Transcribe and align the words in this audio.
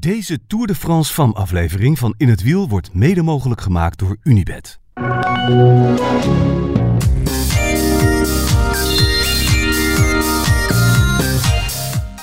Deze 0.00 0.38
Tour 0.46 0.66
de 0.66 0.74
France 0.74 1.12
FAM 1.12 1.32
aflevering 1.32 1.98
van 1.98 2.14
In 2.16 2.28
het 2.28 2.42
Wiel 2.42 2.68
wordt 2.68 2.94
mede 2.94 3.22
mogelijk 3.22 3.60
gemaakt 3.60 3.98
door 3.98 4.16
Unibed. 4.22 4.80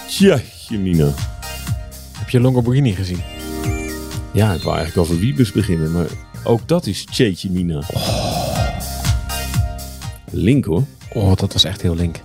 Tja, 0.08 0.40
Mina. 0.70 1.14
Heb 2.18 2.30
je 2.30 2.40
Lamborghini 2.40 2.94
gezien? 2.94 3.22
Ja, 4.34 4.54
ik 4.54 4.62
wou 4.62 4.78
eigenlijk 4.78 4.98
over 4.98 5.20
Wiebes 5.20 5.52
beginnen, 5.52 5.92
maar 5.92 6.08
ook 6.44 6.68
dat 6.68 6.86
is 6.86 7.06
Tjeetje 7.06 7.52
Mina. 7.52 7.82
Link 10.32 10.66
hoor. 10.66 10.84
Oh, 11.14 11.36
dat 11.36 11.54
was 11.54 11.64
echt 11.64 11.82
heel 11.82 11.96
link. 11.96 12.22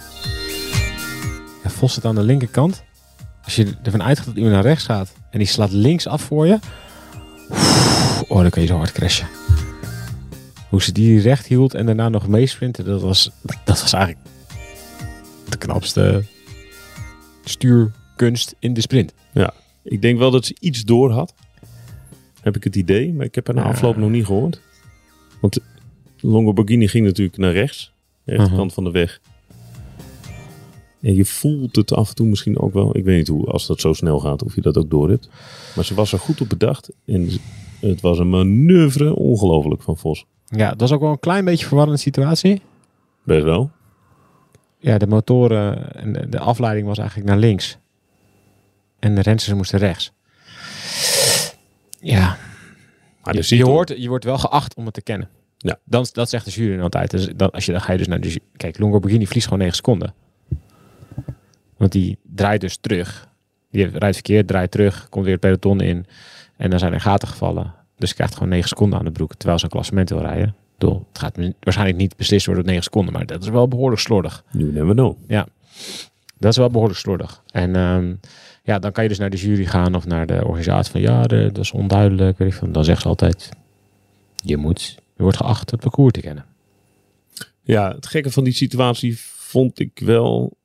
Ja, 1.63 1.71
Vos 1.71 1.95
zit 1.95 2.05
aan 2.05 2.15
de 2.15 2.23
linkerkant. 2.23 2.83
Als 3.45 3.57
je 3.57 3.75
ervan 3.83 4.03
uitgaat 4.03 4.27
dat 4.27 4.37
iemand 4.37 4.55
naar 4.55 4.63
rechts 4.63 4.85
gaat 4.85 5.21
en 5.33 5.39
die 5.39 5.47
slaat 5.47 5.71
links 5.73 6.07
af 6.07 6.23
voor 6.23 6.47
je. 6.47 6.59
Oh, 8.29 8.41
dan 8.41 8.51
kan 8.51 8.63
je 8.63 8.69
zo 8.69 8.77
hard 8.77 8.93
crashen. 8.93 9.27
Hoe 10.69 10.83
ze 10.83 10.93
die 10.93 11.21
recht 11.21 11.47
hield 11.47 11.75
en 11.75 11.87
daarna 11.87 12.09
nog 12.09 12.29
meesprinten, 12.29 12.85
dat 12.85 13.01
was, 13.03 13.31
dat 13.65 13.81
was 13.81 13.93
eigenlijk 13.93 14.27
de 15.49 15.57
knapste 15.59 16.25
stuurkunst 17.45 18.55
in 18.59 18.75
de 18.75 18.81
sprint. 18.81 19.13
Ja, 19.33 19.55
ik 19.85 20.03
denk 20.03 20.19
wel 20.19 20.31
dat 20.31 20.45
ze 20.47 20.57
iets 20.61 20.83
door 20.85 21.11
had. 21.11 21.35
Heb 22.41 22.57
ik 22.57 22.65
het 22.65 22.77
idee, 22.77 23.13
maar 23.13 23.27
ik 23.27 23.35
heb 23.35 23.49
er 23.49 23.55
na 23.55 23.63
afloop 23.63 23.97
nog 23.97 24.11
niet 24.11 24.27
gehoord. 24.27 24.61
Want 25.41 25.59
Lamborghini 26.17 26.89
ging 26.89 27.07
natuurlijk 27.07 27.37
naar 27.37 27.53
rechts, 27.53 27.93
de 28.25 28.31
rechterkant 28.33 28.65
Mhm. 28.67 28.75
van 28.75 28.85
de 28.85 28.91
weg. 28.91 29.21
En 31.03 31.15
je 31.15 31.25
voelt 31.25 31.77
het 31.77 31.93
af 31.93 32.09
en 32.09 32.15
toe 32.15 32.27
misschien 32.27 32.59
ook 32.59 32.73
wel. 32.73 32.97
Ik 32.97 33.05
weet 33.05 33.17
niet 33.17 33.29
hoe, 33.29 33.47
als 33.47 33.67
dat 33.67 33.81
zo 33.81 33.93
snel 33.93 34.19
gaat, 34.21 34.43
of 34.43 34.55
je 34.55 34.61
dat 34.61 34.77
ook 34.77 34.91
door 34.91 35.09
hebt. 35.09 35.29
Maar 35.75 35.85
ze 35.85 35.95
was 35.95 36.13
er 36.13 36.19
goed 36.19 36.41
op 36.41 36.49
bedacht. 36.49 36.91
En 37.07 37.29
het 37.81 38.01
was 38.01 38.19
een 38.19 38.31
manoeuvre 38.31 39.15
ongelooflijk 39.15 39.83
van 39.83 39.97
Vos. 39.97 40.25
Ja, 40.47 40.69
dat 40.69 40.81
was 40.81 40.93
ook 40.93 41.01
wel 41.01 41.11
een 41.11 41.19
klein 41.19 41.45
beetje 41.45 41.67
verwarrende 41.67 41.99
situatie. 42.01 42.63
Best 43.25 43.45
wel. 43.45 43.71
Ja, 44.79 44.99
de 44.99 45.07
motoren 45.07 45.95
en 45.95 46.31
de- 46.31 46.39
afleiding 46.39 46.87
was 46.87 46.99
eigenlijk 46.99 47.29
naar 47.29 47.39
links. 47.39 47.79
En 48.99 49.15
de 49.15 49.21
rensters 49.23 49.57
moesten 49.57 49.79
rechts. 49.79 50.13
Ja, 52.01 52.37
Maar 53.25 53.35
je, 53.35 53.57
je, 53.57 53.65
hoort, 53.65 53.95
je 53.97 54.09
wordt 54.09 54.25
wel 54.25 54.39
geacht 54.39 54.75
om 54.75 54.85
het 54.85 54.95
te 54.95 55.03
kennen. 55.03 55.29
Ja. 55.59 55.79
Dan, 55.85 56.07
dat 56.13 56.29
zegt 56.29 56.45
de 56.45 56.51
jury 56.51 56.81
altijd. 56.81 57.11
Dus 57.11 57.29
dan, 57.37 57.51
als 57.51 57.67
je, 57.67 57.73
dan 57.73 57.81
ga 57.81 57.93
je 57.93 57.99
dus 57.99 58.07
naar 58.07 58.21
de 58.21 58.41
Kijk, 58.57 58.79
Lamborghini 58.79 59.25
verliest 59.25 59.45
gewoon 59.47 59.61
9 59.61 59.77
seconden. 59.77 60.15
Want 61.83 61.95
die 61.95 62.19
draait 62.23 62.61
dus 62.61 62.77
terug. 62.77 63.29
Die 63.71 63.87
rijdt 63.87 64.15
verkeerd, 64.15 64.47
draait 64.47 64.71
terug, 64.71 65.09
komt 65.09 65.25
weer 65.25 65.33
het 65.33 65.43
peloton 65.43 65.81
in. 65.81 66.07
En 66.57 66.71
dan 66.71 66.79
zijn 66.79 66.93
er 66.93 67.01
gaten 67.01 67.29
gevallen. 67.29 67.75
Dus 67.97 68.09
je 68.09 68.15
krijgt 68.15 68.35
gewoon 68.35 68.49
9 68.49 68.69
seconden 68.69 68.99
aan 68.99 69.05
de 69.05 69.11
broek. 69.11 69.35
Terwijl 69.35 69.59
ze 69.59 69.65
een 69.65 69.71
klassement 69.71 70.09
wil 70.09 70.21
rijden. 70.21 70.49
Ik 70.49 70.55
bedoel, 70.79 71.07
Het 71.09 71.19
gaat 71.19 71.39
waarschijnlijk 71.61 71.99
niet 71.99 72.17
beslist 72.17 72.47
worden 72.47 72.65
op 72.65 72.69
9 72.69 72.85
seconden. 72.85 73.13
Maar 73.13 73.27
dat 73.27 73.43
is 73.43 73.49
wel 73.49 73.69
behoorlijk 73.69 74.01
slordig. 74.01 74.45
You 74.51 74.73
never 74.73 74.95
know. 74.95 75.17
Dat 76.39 76.51
is 76.51 76.57
wel 76.57 76.71
behoorlijk 76.71 76.99
slordig. 76.99 77.43
En 77.51 77.77
ehm, 77.77 78.15
ja, 78.63 78.79
dan 78.79 78.93
kan 78.93 79.03
je 79.03 79.09
dus 79.09 79.19
naar 79.19 79.31
de 79.31 79.37
jury 79.37 79.65
gaan 79.65 79.95
of 79.95 80.07
naar 80.07 80.27
de 80.27 80.45
organisatie 80.45 80.93
van 80.93 81.01
ja, 81.01 81.23
dat 81.23 81.59
is 81.59 81.73
onduidelijk. 81.73 82.39
Weet 82.39 82.49
ik 82.49 82.55
veel. 82.55 82.73
Dan 82.73 82.85
zeggen 82.85 83.03
ze 83.03 83.09
altijd, 83.09 83.49
je 84.37 84.57
moet, 84.57 84.95
je 85.17 85.23
wordt 85.23 85.37
geacht 85.37 85.71
het 85.71 85.81
parcours 85.81 86.13
te 86.13 86.21
kennen. 86.21 86.45
Ja, 87.63 87.95
het 87.95 88.07
gekke 88.07 88.31
van 88.31 88.45
die 88.45 88.53
situatie 88.53 89.19
vond 89.21 89.79
ik 89.81 90.01
wel. 90.05 90.61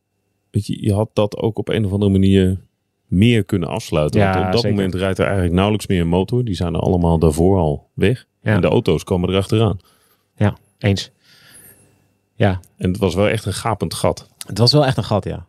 Weet 0.52 0.67
je, 0.67 0.84
je 0.86 0.94
had 0.94 1.09
dat 1.14 1.38
ook 1.38 1.58
op 1.58 1.70
een 1.70 1.86
of 1.86 1.92
andere 1.92 2.12
manier 2.12 2.58
meer 3.06 3.44
kunnen 3.44 3.70
afsluiten. 3.70 4.20
Ja, 4.20 4.34
Want 4.34 4.45
op 4.45 4.52
dat 4.52 4.62
zeker. 4.62 4.76
moment 4.78 4.95
rijdt 4.95 5.17
er 5.17 5.23
eigenlijk 5.23 5.54
nauwelijks 5.54 5.88
meer 5.88 6.02
een 6.02 6.08
motor. 6.08 6.44
Die 6.44 6.56
zijn 6.56 6.73
er 6.73 6.80
allemaal 6.80 7.20
daarvoor 7.20 7.58
al 7.58 7.89
weg. 7.94 8.26
Ja. 8.42 8.54
En 8.54 8.62
de 8.62 8.67
auto's 8.67 9.04
komen 9.04 9.30
erachteraan. 9.30 9.80
Eens. 10.80 11.12
Ja, 12.36 12.59
En 12.77 12.89
het 12.89 12.98
was 12.98 13.16
wel 13.16 13.30
echt 13.30 13.45
een 13.45 13.54
gapend 13.54 13.94
gat. 13.94 14.30
het 14.48 14.58
was 14.58 14.72
wel 14.72 14.86
echt 14.86 14.98
een 14.98 15.04
gat, 15.04 15.23
ja. 15.23 15.45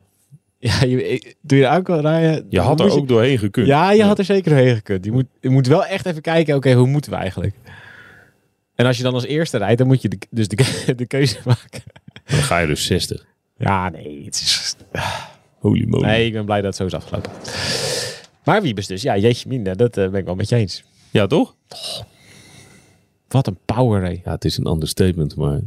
Ja, 0.58 0.84
je, 0.84 1.34
toen 1.46 1.58
je 1.58 1.64
eruit 1.64 1.84
kon 1.84 2.00
rijden... 2.00 2.46
Je 2.48 2.60
had 2.60 2.80
er 2.80 2.90
ook 2.90 3.08
doorheen 3.08 3.38
gekund. 3.38 3.66
Ja, 3.66 3.92
je 3.92 4.02
had 4.02 4.18
er 4.18 4.24
zeker 4.24 4.50
doorheen 4.50 4.74
gekund. 4.74 5.04
Je 5.04 5.12
moet, 5.12 5.26
je 5.40 5.48
moet 5.48 5.66
wel 5.66 5.84
echt 5.84 6.06
even 6.06 6.22
kijken, 6.22 6.56
oké, 6.56 6.72
hoe 6.72 6.86
moeten 6.86 7.10
we 7.10 7.16
eigenlijk? 7.16 7.54
En 8.74 8.86
als 8.86 8.96
je 8.96 9.02
dan 9.02 9.14
als 9.14 9.24
eerste 9.24 9.58
rijdt, 9.58 9.78
dan 9.78 9.86
moet 9.86 10.02
je 10.02 10.08
de, 10.08 10.18
dus 10.30 10.48
de, 10.48 10.94
de 10.96 11.06
keuze 11.06 11.38
maken. 11.44 11.82
Dan 12.24 12.38
ga 12.38 12.58
je 12.58 12.66
dus 12.66 12.86
60. 12.86 13.26
Ja, 13.58 13.88
nee, 13.88 14.24
het 14.24 14.34
is... 14.34 14.76
Holy 15.58 15.84
moly. 15.88 16.04
Nee, 16.04 16.26
ik 16.26 16.32
ben 16.32 16.44
blij 16.44 16.60
dat 16.60 16.66
het 16.66 16.76
zo 16.76 16.84
is 16.84 16.94
afgelopen. 16.94 17.30
Maar 18.44 18.62
Wiebes 18.62 18.86
dus, 18.86 19.02
ja, 19.02 19.16
jeetje 19.16 19.48
minder, 19.48 19.76
dat 19.76 19.96
eh, 19.96 20.08
ben 20.08 20.20
ik 20.20 20.24
wel 20.24 20.34
met 20.34 20.48
je 20.48 20.56
eens. 20.56 20.84
Ja, 21.10 21.26
toch? 21.26 21.56
Wat 23.28 23.46
een 23.46 23.58
power, 23.64 24.02
hé. 24.02 24.20
Ja, 24.24 24.30
het 24.30 24.44
is 24.44 24.56
een 24.56 24.66
understatement, 24.66 25.36
maar... 25.36 25.60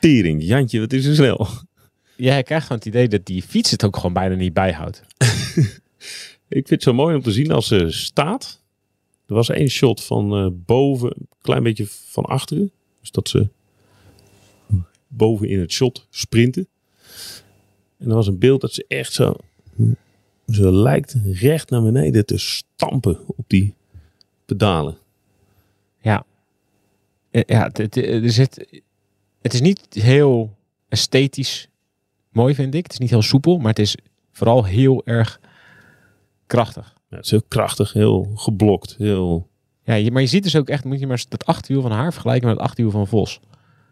Tering, 0.00 0.42
Jantje, 0.42 0.80
wat 0.80 0.92
is 0.92 1.04
er 1.04 1.14
snel. 1.14 1.46
Jij 2.16 2.42
krijgt 2.42 2.66
gewoon 2.66 2.78
het 2.78 2.88
idee 2.88 3.08
dat 3.08 3.26
die 3.26 3.42
fiets 3.42 3.70
het 3.70 3.84
ook 3.84 3.96
gewoon 3.96 4.12
bijna 4.12 4.34
niet 4.34 4.52
bijhoudt. 4.52 5.02
Ik 6.48 6.66
vind 6.66 6.70
het 6.70 6.82
zo 6.82 6.92
mooi 6.92 7.14
om 7.14 7.22
te 7.22 7.32
zien 7.32 7.50
als 7.50 7.66
ze 7.66 7.90
staat. 7.90 8.62
Er 9.26 9.34
was 9.34 9.48
één 9.48 9.68
shot 9.68 10.04
van 10.04 10.36
eh, 10.36 10.46
boven, 10.52 11.10
een 11.18 11.28
klein 11.42 11.62
beetje 11.62 11.86
van 11.88 12.24
achteren. 12.24 12.70
Dus 13.00 13.10
dat 13.10 13.28
ze 13.28 13.48
boven 15.08 15.48
in 15.48 15.60
het 15.60 15.72
shot 15.72 16.06
sprinten. 16.10 16.68
En 17.98 18.08
er 18.08 18.14
was 18.14 18.26
een 18.26 18.38
beeld 18.38 18.60
dat 18.60 18.72
ze 18.72 18.84
echt 18.88 19.12
zo... 19.12 19.34
Ze 20.46 20.72
lijkt 20.72 21.16
recht 21.32 21.70
naar 21.70 21.82
beneden 21.82 22.26
te 22.26 22.38
stampen 22.38 23.18
op 23.26 23.44
die 23.46 23.74
pedalen. 24.44 24.98
Ja. 26.00 26.24
Eh, 27.30 27.42
Ja, 27.46 27.70
het, 27.72 27.96
er 27.96 28.30
zit, 28.30 28.82
het 29.40 29.54
is 29.54 29.60
niet 29.60 29.86
heel 29.90 30.56
esthetisch 30.88 31.68
mooi, 32.32 32.54
vind 32.54 32.74
ik. 32.74 32.82
Het 32.82 32.92
is 32.92 32.98
niet 32.98 33.10
heel 33.10 33.22
soepel, 33.22 33.58
maar 33.58 33.68
het 33.68 33.78
is 33.78 33.96
vooral 34.32 34.64
heel 34.64 35.02
erg 35.04 35.40
krachtig. 36.46 36.94
Ja, 37.08 37.16
het 37.16 37.24
is 37.24 37.30
heel 37.30 37.42
krachtig, 37.48 37.92
heel 37.92 38.30
geblokt, 38.34 38.96
heel... 38.98 39.48
Ja, 39.82 40.10
maar 40.10 40.22
je 40.22 40.28
ziet 40.28 40.42
dus 40.42 40.56
ook 40.56 40.68
echt, 40.68 40.84
moet 40.84 41.00
je 41.00 41.06
maar 41.06 41.24
dat 41.28 41.46
achterwiel 41.46 41.82
van 41.82 41.90
haar 41.90 42.12
vergelijken 42.12 42.48
met 42.48 42.56
het 42.56 42.66
achterwiel 42.66 42.92
van 42.92 43.06
Vos. 43.06 43.40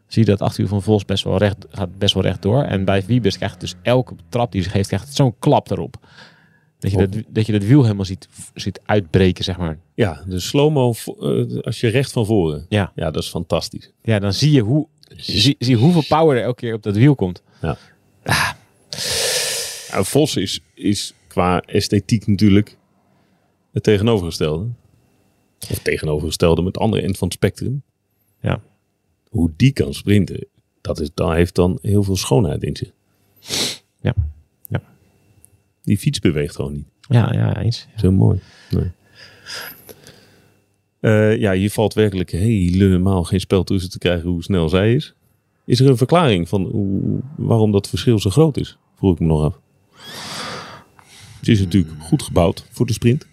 Zie 0.07 0.25
je 0.25 0.31
dat 0.31 0.41
achterwiel 0.41 0.69
van 0.69 0.83
Vos 0.83 1.05
best 1.05 1.25
wel 1.25 1.37
recht, 1.37 1.67
gaat 1.71 1.99
best 1.99 2.15
wel 2.15 2.23
recht 2.23 2.43
door. 2.43 2.63
En 2.63 2.85
bij 2.85 3.05
Wiebes 3.07 3.37
krijgt 3.37 3.61
dus 3.61 3.75
elke 3.83 4.15
trap 4.29 4.53
die 4.53 4.63
ze 4.63 4.71
geeft, 4.71 4.89
krijgt 4.89 5.15
zo'n 5.15 5.35
klap 5.39 5.71
erop. 5.71 5.97
Dat 6.79 6.91
je, 6.91 6.97
dat, 6.97 7.23
dat 7.29 7.47
je 7.47 7.53
dat 7.53 7.65
wiel 7.65 7.83
helemaal 7.83 8.05
ziet, 8.05 8.29
ziet 8.55 8.81
uitbreken, 8.85 9.45
zeg 9.45 9.57
maar. 9.57 9.79
Ja, 9.95 10.25
de 10.27 10.41
slow-mo 10.41 10.95
eh, 11.21 11.61
als 11.61 11.81
je 11.81 11.89
recht 11.89 12.13
van 12.13 12.27
voren. 12.27 12.67
Ja. 12.69 12.93
Ja, 12.95 13.11
dat 13.11 13.23
is 13.23 13.29
fantastisch. 13.29 13.93
Ja, 14.03 14.19
dan 14.19 14.33
zie 14.33 14.53
je, 14.53 14.61
hoe, 14.61 14.87
zie, 15.17 15.57
zie 15.59 15.77
hoeveel 15.77 16.05
power 16.09 16.37
er 16.37 16.43
elke 16.43 16.61
keer 16.61 16.75
op 16.75 16.83
dat 16.83 16.97
wiel 16.97 17.15
komt. 17.15 17.43
Ja, 17.61 17.77
Vos 20.05 20.37
is, 20.37 20.61
is 20.75 21.15
qua 21.27 21.61
esthetiek 21.61 22.27
natuurlijk 22.27 22.79
het 23.73 23.83
tegenovergestelde. 23.83 24.67
Of 25.71 25.79
tegenovergestelde 25.79 26.63
met 26.63 26.75
het 26.75 26.83
andere 26.83 27.03
eind 27.03 27.19
van 27.19 27.29
het 27.29 27.37
spectrum. 27.37 27.83
Ja. 28.41 28.61
Hoe 29.37 29.51
die 29.57 29.73
kan 29.73 29.95
sprinten, 29.95 30.47
dat, 30.81 31.01
is, 31.01 31.11
dat 31.15 31.33
heeft 31.33 31.55
dan 31.55 31.79
heel 31.83 32.03
veel 32.03 32.17
schoonheid 32.17 32.63
in 32.63 32.77
zich. 32.77 32.93
Ja. 34.01 34.15
Ja. 34.69 34.83
Die 35.83 35.99
fiets 35.99 36.19
beweegt 36.19 36.55
gewoon 36.55 36.73
niet. 36.73 36.87
Ja, 37.09 37.33
ja, 37.33 37.57
eens. 37.57 37.87
Zo 37.97 38.13
mooi. 38.13 38.41
Nee. 38.71 38.91
Eh, 41.01 41.37
ja, 41.37 41.53
hier 41.53 41.71
valt 41.71 41.95
werkelijk 41.95 42.31
helemaal 42.31 43.25
geen 43.25 43.41
spel 43.41 43.65
tussen 43.65 43.91
te 43.91 43.99
krijgen 43.99 44.29
hoe 44.29 44.43
snel 44.43 44.69
zij 44.69 44.95
is. 44.95 45.15
Is 45.65 45.81
er 45.81 45.89
een 45.89 45.97
verklaring 45.97 46.49
van 46.49 46.65
hoe, 46.65 47.21
waarom 47.37 47.73
dat 47.73 47.89
verschil 47.89 48.19
zo 48.19 48.31
groot 48.31 48.57
is? 48.57 48.79
Vroeg 48.95 49.13
ik 49.13 49.21
me 49.21 49.27
nog 49.27 49.43
af. 49.43 49.61
Ze 51.43 51.53
is 51.53 51.61
natuurlijk 51.61 52.03
goed 52.03 52.23
gebouwd 52.23 52.67
voor 52.71 52.87
de 52.87 52.93
sprint. 52.93 53.27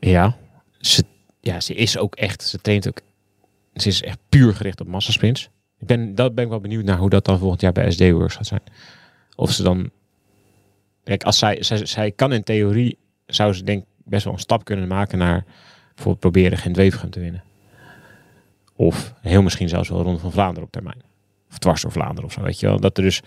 Ja. 0.00 0.36
Ze, 0.80 1.04
ja, 1.40 1.60
ze 1.60 1.74
is 1.74 1.98
ook 1.98 2.14
echt, 2.14 2.42
ze 2.42 2.60
traint 2.60 2.88
ook, 2.88 3.00
ze 3.74 3.88
is 3.88 4.02
echt 4.02 4.18
puur 4.28 4.54
gericht 4.54 4.80
op 4.80 4.86
massasprints. 4.86 5.50
Ik 5.78 5.86
ben, 5.86 6.14
dat 6.14 6.34
ben 6.34 6.44
ik 6.44 6.50
wel 6.50 6.60
benieuwd 6.60 6.84
naar 6.84 6.98
hoe 6.98 7.10
dat 7.10 7.24
dan 7.24 7.38
volgend 7.38 7.60
jaar 7.60 7.72
bij 7.72 7.90
SD 7.90 8.10
Works 8.10 8.34
gaat 8.34 8.46
zijn. 8.46 8.62
Of 9.36 9.50
ze 9.50 9.62
dan, 9.62 9.90
kijk, 11.04 11.22
als 11.22 11.38
zij, 11.38 11.62
zij, 11.62 11.86
zij 11.86 12.10
kan 12.10 12.32
in 12.32 12.42
theorie, 12.42 12.98
zou 13.26 13.52
ze 13.52 13.64
denk 13.64 13.84
best 14.04 14.24
wel 14.24 14.32
een 14.32 14.38
stap 14.38 14.64
kunnen 14.64 14.88
maken 14.88 15.18
naar 15.18 15.44
bijvoorbeeld 15.86 16.20
proberen 16.20 16.58
geen 16.58 17.10
te 17.10 17.20
winnen. 17.20 17.44
Of 18.76 19.14
heel 19.20 19.42
misschien 19.42 19.68
zelfs 19.68 19.88
wel 19.88 20.02
Ronde 20.02 20.20
van 20.20 20.32
Vlaanderen 20.32 20.64
op 20.64 20.72
termijn. 20.72 21.02
Of 21.50 21.58
dwars 21.58 21.82
door 21.82 21.92
Vlaanderen 21.92 22.24
of 22.24 22.32
zo, 22.32 22.42
weet 22.42 22.60
je 22.60 22.66
wel. 22.66 22.80
Dat 22.80 22.96
er 22.96 23.02
dus 23.02 23.22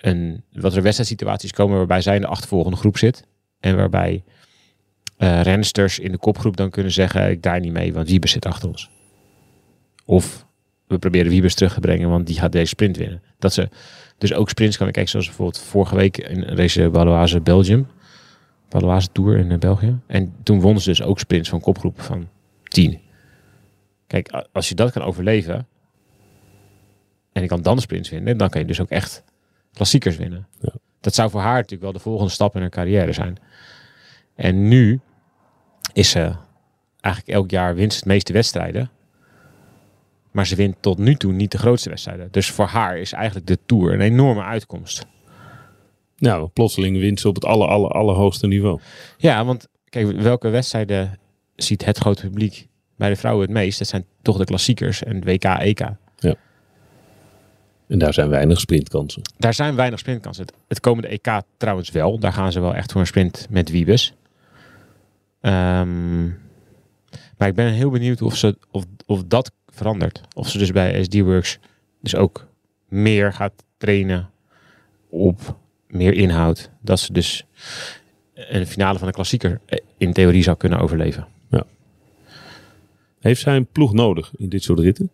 een, 0.00 0.44
wat 0.52 0.76
er 0.76 0.82
wedstrijdsituaties 0.82 1.52
komen 1.52 1.76
waarbij 1.76 2.00
zij 2.00 2.14
in 2.14 2.20
de 2.20 2.26
achtervolgende 2.26 2.76
groep 2.76 2.98
zit. 2.98 3.26
En 3.60 3.76
waarbij 3.76 4.22
eh 5.20 5.40
rensters 5.42 5.98
in 5.98 6.12
de 6.12 6.18
kopgroep 6.18 6.56
dan 6.56 6.70
kunnen 6.70 6.92
zeggen: 6.92 7.30
Ik 7.30 7.42
draai 7.42 7.60
niet 7.60 7.72
mee, 7.72 7.92
want 7.92 8.08
Wiebes 8.08 8.30
zit 8.30 8.46
achter 8.46 8.68
ons. 8.68 8.90
Of 10.04 10.46
we 10.86 10.98
proberen 10.98 11.30
Wiebes 11.30 11.54
terug 11.54 11.74
te 11.74 11.80
brengen, 11.80 12.08
want 12.08 12.26
die 12.26 12.38
gaat 12.38 12.52
deze 12.52 12.66
sprint 12.66 12.96
winnen. 12.96 13.22
Dat 13.38 13.52
ze 13.52 13.68
dus 14.18 14.32
ook 14.32 14.48
sprints 14.48 14.76
kan 14.76 14.90
kijken, 14.90 15.10
zoals 15.10 15.26
bijvoorbeeld 15.26 15.58
vorige 15.58 15.96
week 15.96 16.18
in 16.18 16.42
race 16.42 16.90
Baloise 16.90 17.40
Belgium. 17.40 17.86
Valoise 18.68 19.08
Tour 19.12 19.36
in 19.36 19.50
eh, 19.50 19.58
België. 19.58 19.98
En 20.06 20.34
toen 20.42 20.60
won 20.60 20.80
ze 20.80 20.88
dus 20.88 21.02
ook 21.02 21.18
sprints 21.18 21.48
van 21.48 21.60
kopgroepen 21.60 22.04
van 22.04 22.28
10. 22.62 23.00
Kijk, 24.06 24.44
als 24.52 24.68
je 24.68 24.74
dat 24.74 24.92
kan 24.92 25.02
overleven 25.02 25.66
en 27.32 27.42
je 27.42 27.48
kan 27.48 27.62
dan 27.62 27.80
sprints 27.80 28.10
winnen, 28.10 28.36
dan 28.36 28.48
kan 28.48 28.60
je 28.60 28.66
dus 28.66 28.80
ook 28.80 28.90
echt 28.90 29.24
klassiekers 29.72 30.16
winnen. 30.16 30.46
Ja. 30.60 30.72
Dat 31.00 31.14
zou 31.14 31.30
voor 31.30 31.40
haar 31.40 31.54
natuurlijk 31.54 31.82
wel 31.82 31.92
de 31.92 31.98
volgende 31.98 32.32
stap 32.32 32.54
in 32.54 32.60
haar 32.60 32.70
carrière 32.70 33.12
zijn. 33.12 33.36
En 34.34 34.68
nu 34.68 35.00
is 36.00 36.10
ze 36.10 36.32
eigenlijk 37.00 37.36
elk 37.36 37.50
jaar 37.50 37.74
winst 37.74 37.96
het 37.96 38.04
meeste 38.04 38.32
wedstrijden. 38.32 38.90
Maar 40.30 40.46
ze 40.46 40.56
wint 40.56 40.76
tot 40.80 40.98
nu 40.98 41.14
toe 41.14 41.32
niet 41.32 41.52
de 41.52 41.58
grootste 41.58 41.88
wedstrijden. 41.88 42.28
Dus 42.30 42.50
voor 42.50 42.66
haar 42.66 42.98
is 42.98 43.12
eigenlijk 43.12 43.46
de 43.46 43.58
Tour 43.66 43.92
een 43.92 44.00
enorme 44.00 44.42
uitkomst. 44.42 45.06
Nou, 46.16 46.48
plotseling 46.48 46.98
wint 46.98 47.20
ze 47.20 47.28
op 47.28 47.34
het 47.34 47.44
aller, 47.44 47.68
aller, 47.68 47.90
allerhoogste 47.90 48.46
niveau. 48.46 48.80
Ja, 49.16 49.44
want 49.44 49.68
kijk, 49.88 50.10
welke 50.10 50.48
wedstrijden 50.48 51.18
ziet 51.56 51.84
het 51.84 51.98
grote 51.98 52.22
publiek 52.22 52.68
bij 52.96 53.08
de 53.08 53.16
vrouwen 53.16 53.44
het 53.44 53.54
meest? 53.54 53.78
Dat 53.78 53.88
zijn 53.88 54.04
toch 54.22 54.38
de 54.38 54.44
klassiekers 54.44 55.02
en 55.02 55.24
WK, 55.24 55.44
EK. 55.44 55.80
En 57.88 57.98
daar 57.98 58.14
zijn 58.14 58.28
weinig 58.28 58.60
sprintkansen. 58.60 59.22
Daar 59.38 59.54
zijn 59.54 59.74
weinig 59.76 59.98
sprintkansen. 59.98 60.44
Het, 60.44 60.54
het 60.68 60.80
komende 60.80 61.08
EK 61.08 61.42
trouwens 61.56 61.90
wel. 61.90 62.18
Daar 62.18 62.32
gaan 62.32 62.52
ze 62.52 62.60
wel 62.60 62.74
echt 62.74 62.92
voor 62.92 63.00
een 63.00 63.06
sprint 63.06 63.46
met 63.50 63.70
Wiebes. 63.70 64.14
Ehm, 65.50 66.24
maar 67.38 67.48
ik 67.48 67.54
ben 67.54 67.72
heel 67.72 67.90
benieuwd 67.90 68.22
of, 68.22 68.36
ze, 68.36 68.56
of, 68.70 68.84
of 69.06 69.24
dat 69.24 69.52
verandert. 69.68 70.20
Of 70.34 70.48
ze 70.48 70.58
dus 70.58 70.72
bij 70.72 71.02
SD 71.04 71.20
Works 71.20 71.58
dus 72.00 72.14
ook 72.16 72.46
meer 72.88 73.32
gaat 73.32 73.64
trainen 73.76 74.30
op 75.08 75.56
meer 75.88 76.12
inhoud. 76.14 76.70
Dat 76.80 77.00
ze 77.00 77.12
dus 77.12 77.44
een 78.34 78.66
finale 78.66 78.98
van 78.98 79.06
de 79.08 79.12
klassieker 79.14 79.60
eh, 79.66 79.78
in 79.98 80.12
theorie 80.12 80.42
zou 80.42 80.56
kunnen 80.56 80.78
overleven. 80.78 81.26
Heeft 83.20 83.40
zij 83.40 83.56
een 83.56 83.66
ploeg 83.66 83.92
nodig 83.92 84.32
in 84.36 84.48
dit 84.48 84.62
soort 84.62 84.78
ritten? 84.78 85.10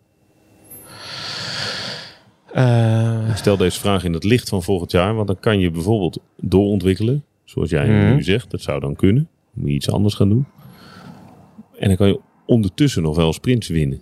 Eh, 2.53 3.35
stel 3.35 3.57
deze 3.57 3.79
vraag 3.79 4.03
in 4.03 4.13
het 4.13 4.23
licht 4.23 4.49
van 4.49 4.63
volgend 4.63 4.91
jaar. 4.91 5.15
Want 5.15 5.27
dan 5.27 5.39
kan 5.39 5.59
je 5.59 5.71
bijvoorbeeld 5.71 6.19
doorontwikkelen. 6.37 7.23
Zoals 7.43 7.69
jij 7.69 7.87
Mhm. 7.87 8.15
nu 8.15 8.23
zegt. 8.23 8.51
Dat 8.51 8.61
zou 8.61 8.79
dan 8.79 8.95
kunnen. 8.95 9.29
Moet 9.57 9.69
je 9.69 9.75
iets 9.75 9.91
anders 9.91 10.13
gaan 10.13 10.29
doen. 10.29 10.45
En 11.77 11.87
dan 11.87 11.97
kan 11.97 12.07
je 12.07 12.19
ondertussen 12.45 13.01
nog 13.01 13.15
wel 13.15 13.33
sprints 13.33 13.67
winnen. 13.67 14.01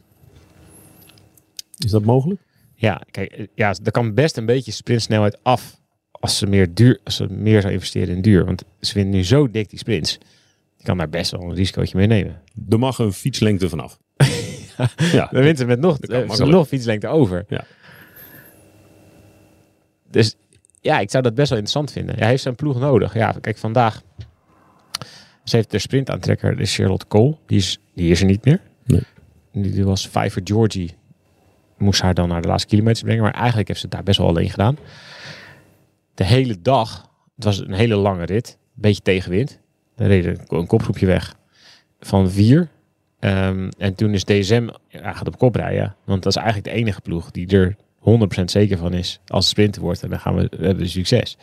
Is 1.77 1.91
dat 1.91 2.03
mogelijk? 2.03 2.41
Ja, 2.75 3.01
kijk, 3.11 3.31
eh, 3.31 3.45
ja, 3.55 3.75
er 3.83 3.91
kan 3.91 4.13
best 4.13 4.37
een 4.37 4.45
beetje 4.45 4.71
sprintsnelheid 4.71 5.43
af 5.43 5.81
als 6.11 6.37
ze 6.37 6.47
meer 6.47 6.73
duur, 6.73 6.99
als 7.03 7.15
ze 7.15 7.27
meer 7.29 7.61
zou 7.61 7.73
investeren 7.73 8.15
in 8.15 8.21
duur. 8.21 8.45
Want 8.45 8.63
ze 8.79 8.93
winnen 8.93 9.13
nu 9.13 9.23
zo 9.23 9.51
dik 9.51 9.69
die 9.69 9.79
sprints. 9.79 10.17
Je 10.77 10.83
kan 10.83 10.97
daar 10.97 11.09
best 11.09 11.31
wel 11.31 11.41
een 11.41 11.55
risicootje 11.55 11.97
mee 11.97 12.07
nemen. 12.07 12.41
Er 12.69 12.79
mag 12.79 12.99
een 12.99 13.13
fietslengte 13.13 13.69
vanaf. 13.69 13.99
ja, 15.11 15.27
Dan 15.31 15.43
wint 15.43 15.57
ze 15.57 15.65
met 15.65 15.79
nog, 15.79 15.97
ze 16.01 16.45
nog 16.45 16.67
fietslengte 16.67 17.07
over. 17.07 17.45
Ja. 17.47 17.65
Dus 20.09 20.35
ja, 20.81 20.99
ik 20.99 21.09
zou 21.09 21.23
dat 21.23 21.35
best 21.35 21.49
wel 21.49 21.57
interessant 21.57 21.91
vinden. 21.91 22.15
Hij 22.19 22.27
heeft 22.27 22.41
zijn 22.41 22.55
ploeg 22.55 22.79
nodig. 22.79 23.13
Ja, 23.13 23.35
kijk, 23.41 23.57
vandaag. 23.57 24.01
Ze 25.45 25.55
heeft 25.55 25.71
de 25.71 25.79
sprintaantrekker, 25.79 26.57
de 26.57 26.65
Charlotte 26.65 27.07
Cole. 27.07 27.37
Die 27.45 27.57
is, 27.57 27.79
die 27.93 28.11
is 28.11 28.19
er 28.19 28.25
niet 28.25 28.45
meer. 28.45 28.61
Nee. 28.83 29.01
Die, 29.51 29.71
die 29.71 29.85
was 29.85 30.07
Vijver 30.07 30.41
Georgie. 30.43 30.93
Moest 31.77 32.01
haar 32.01 32.13
dan 32.13 32.29
naar 32.29 32.41
de 32.41 32.47
laatste 32.47 32.67
kilometers 32.67 33.03
brengen. 33.03 33.23
Maar 33.23 33.33
eigenlijk 33.33 33.67
heeft 33.67 33.79
ze 33.79 33.85
het 33.85 33.95
daar 33.95 34.03
best 34.03 34.17
wel 34.17 34.27
alleen 34.27 34.49
gedaan. 34.49 34.77
De 36.13 36.23
hele 36.23 36.61
dag. 36.61 37.09
Het 37.35 37.43
was 37.43 37.59
een 37.59 37.73
hele 37.73 37.95
lange 37.95 38.25
rit. 38.25 38.57
Beetje 38.73 39.01
tegenwind. 39.01 39.59
Dan 39.95 40.07
reed 40.07 40.25
een, 40.25 40.39
een 40.47 40.67
kopgroepje 40.67 41.05
weg 41.05 41.35
van 41.99 42.31
vier. 42.31 42.69
Ehm, 43.19 43.69
en 43.77 43.95
toen 43.95 44.13
is 44.13 44.23
DSM 44.23 44.67
ja, 44.87 45.13
gaat 45.13 45.27
op 45.27 45.37
kop 45.37 45.55
rijden. 45.55 45.95
Want 46.03 46.23
dat 46.23 46.35
is 46.35 46.41
eigenlijk 46.41 46.67
de 46.67 46.81
enige 46.81 47.01
ploeg 47.01 47.31
die 47.31 47.47
er 47.47 47.75
100% 47.99 48.43
zeker 48.45 48.77
van 48.77 48.93
is. 48.93 49.19
Als 49.27 49.43
het 49.43 49.53
sprinter 49.53 49.81
wordt, 49.81 50.03
en 50.03 50.09
dan 50.09 50.19
gaan 50.19 50.35
we, 50.35 50.49
hebben 50.49 50.83
we 50.83 50.87
succes. 50.87 51.37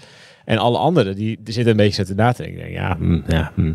En 0.45 0.59
alle 0.59 0.79
anderen, 0.79 1.15
die, 1.17 1.39
die 1.43 1.55
zitten 1.55 1.71
een 1.71 1.77
beetje 1.77 2.05
zo 2.05 2.09
te 2.09 2.15
na 2.15 2.33
te 2.33 2.43
denken. 2.43 2.71
Ja, 2.71 2.97
hm, 2.97 3.21
ja, 3.27 3.53
hm. 3.55 3.73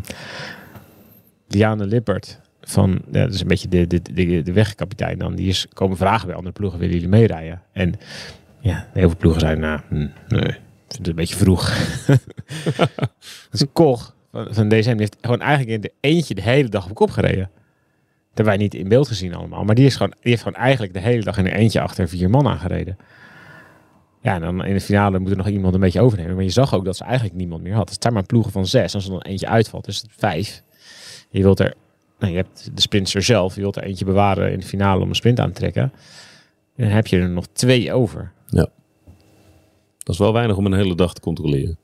Diane 1.48 1.86
Lippert, 1.86 2.40
van, 2.60 3.00
ja, 3.12 3.24
dat 3.24 3.34
is 3.34 3.40
een 3.40 3.48
beetje 3.48 3.68
de, 3.68 3.86
de, 3.86 4.02
de, 4.02 4.42
de 4.42 4.52
wegkapitein 4.52 5.18
dan. 5.18 5.34
Die 5.34 5.48
is 5.48 5.66
komen 5.72 5.96
vragen 5.96 6.26
bij 6.26 6.36
andere 6.36 6.54
ploegen, 6.54 6.78
willen 6.78 6.94
jullie 6.94 7.08
meerijden? 7.08 7.62
En 7.72 7.94
ja, 8.60 8.86
heel 8.92 9.08
veel 9.08 9.18
ploegen 9.18 9.40
zijn, 9.40 9.60
nou, 9.60 9.80
hm, 9.88 9.96
nee, 10.28 10.42
ik 10.42 10.94
vind 10.94 10.98
het 10.98 11.08
een 11.08 11.14
beetje 11.14 11.36
vroeg. 11.36 11.76
dus 13.50 13.64
Koch 13.72 14.14
van, 14.32 14.46
van 14.50 14.68
die 14.68 14.82
heeft 14.82 15.16
gewoon 15.20 15.40
eigenlijk 15.40 15.70
in 15.70 15.80
de 15.80 15.92
eentje 16.00 16.34
de 16.34 16.42
hele 16.42 16.68
dag 16.68 16.88
op 16.88 16.94
kop 16.94 17.10
gereden. 17.10 17.50
Dat 18.28 18.46
hebben 18.46 18.54
wij 18.54 18.56
niet 18.56 18.74
in 18.74 18.88
beeld 18.88 19.08
gezien 19.08 19.34
allemaal. 19.34 19.64
Maar 19.64 19.74
die, 19.74 19.86
is 19.86 19.96
gewoon, 19.96 20.14
die 20.20 20.30
heeft 20.30 20.42
gewoon 20.42 20.58
eigenlijk 20.58 20.92
de 20.92 21.00
hele 21.00 21.22
dag 21.22 21.38
in 21.38 21.46
een 21.46 21.52
eentje 21.52 21.80
achter 21.80 22.08
vier 22.08 22.30
man 22.30 22.46
aangereden. 22.46 22.96
Ja, 24.22 24.34
en 24.34 24.40
dan 24.40 24.64
in 24.64 24.74
de 24.74 24.80
finale 24.80 25.18
moet 25.18 25.30
er 25.30 25.36
nog 25.36 25.48
iemand 25.48 25.74
een 25.74 25.80
beetje 25.80 26.00
overnemen. 26.00 26.34
Maar 26.34 26.44
je 26.44 26.50
zag 26.50 26.74
ook 26.74 26.84
dat 26.84 26.96
ze 26.96 27.04
eigenlijk 27.04 27.34
niemand 27.34 27.62
meer 27.62 27.74
had. 27.74 27.90
Het 27.90 28.02
zijn 28.02 28.14
maar 28.14 28.22
ploegen 28.22 28.52
van 28.52 28.66
zes. 28.66 28.94
Als 28.94 29.04
er 29.04 29.10
dan 29.10 29.22
eentje 29.22 29.48
uitvalt, 29.48 29.86
is 29.86 30.00
het 30.00 30.10
vijf. 30.16 30.62
Je 31.30 31.42
wilt 31.42 31.60
er, 31.60 31.74
nou, 32.18 32.32
je 32.32 32.38
hebt 32.38 32.70
de 32.74 32.80
sprinter 32.80 33.22
zelf. 33.22 33.54
Je 33.54 33.60
wilt 33.60 33.76
er 33.76 33.82
eentje 33.82 34.04
bewaren 34.04 34.52
in 34.52 34.60
de 34.60 34.66
finale 34.66 35.02
om 35.02 35.08
een 35.08 35.14
sprint 35.14 35.40
aan 35.40 35.52
te 35.52 35.60
trekken. 35.60 35.82
En 36.76 36.84
dan 36.84 36.92
heb 36.92 37.06
je 37.06 37.18
er 37.18 37.28
nog 37.28 37.46
twee 37.52 37.92
over. 37.92 38.32
dat 39.98 40.14
is 40.14 40.18
wel 40.18 40.32
weinig 40.32 40.56
om 40.56 40.66
een 40.66 40.72
hele 40.72 40.94
dag 40.94 41.14
te 41.14 41.20
controleren. 41.20 41.78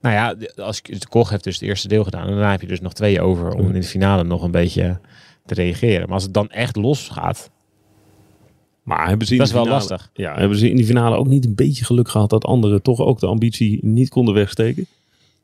Nou 0.00 0.14
ja, 0.14 0.34
als 0.62 0.78
ik, 0.78 1.00
de 1.00 1.08
Koch 1.08 1.30
heeft 1.30 1.44
dus 1.44 1.54
het 1.54 1.68
eerste 1.68 1.88
deel 1.88 2.04
gedaan. 2.04 2.26
En 2.26 2.32
daarna 2.32 2.50
heb 2.50 2.60
je 2.60 2.66
dus 2.66 2.80
nog 2.80 2.92
twee 2.92 3.20
over 3.20 3.52
om 3.52 3.66
in 3.66 3.80
de 3.80 3.82
finale 3.82 4.24
nog 4.24 4.42
een 4.42 4.50
beetje 4.50 5.00
te 5.46 5.54
reageren. 5.54 6.00
Maar 6.00 6.14
als 6.14 6.22
het 6.22 6.34
dan 6.34 6.50
echt 6.50 6.76
los 6.76 7.08
gaat, 7.08 7.50
Maar 8.88 9.08
hebben 9.08 9.26
ze 9.26 9.32
in 9.32 9.38
dat 9.38 9.46
is 9.46 9.52
wel 9.52 9.62
finale- 9.64 9.80
lastig. 9.80 10.10
Ja, 10.12 10.34
hebben 10.34 10.58
ze 10.58 10.70
in 10.70 10.76
die 10.76 10.84
finale 10.86 11.16
ook 11.16 11.26
niet 11.26 11.44
een 11.44 11.54
beetje 11.54 11.84
geluk 11.84 12.08
gehad 12.08 12.30
dat 12.30 12.44
anderen 12.44 12.82
toch 12.82 13.00
ook 13.00 13.20
de 13.20 13.26
ambitie 13.26 13.78
niet 13.82 14.08
konden 14.08 14.34
wegsteken? 14.34 14.86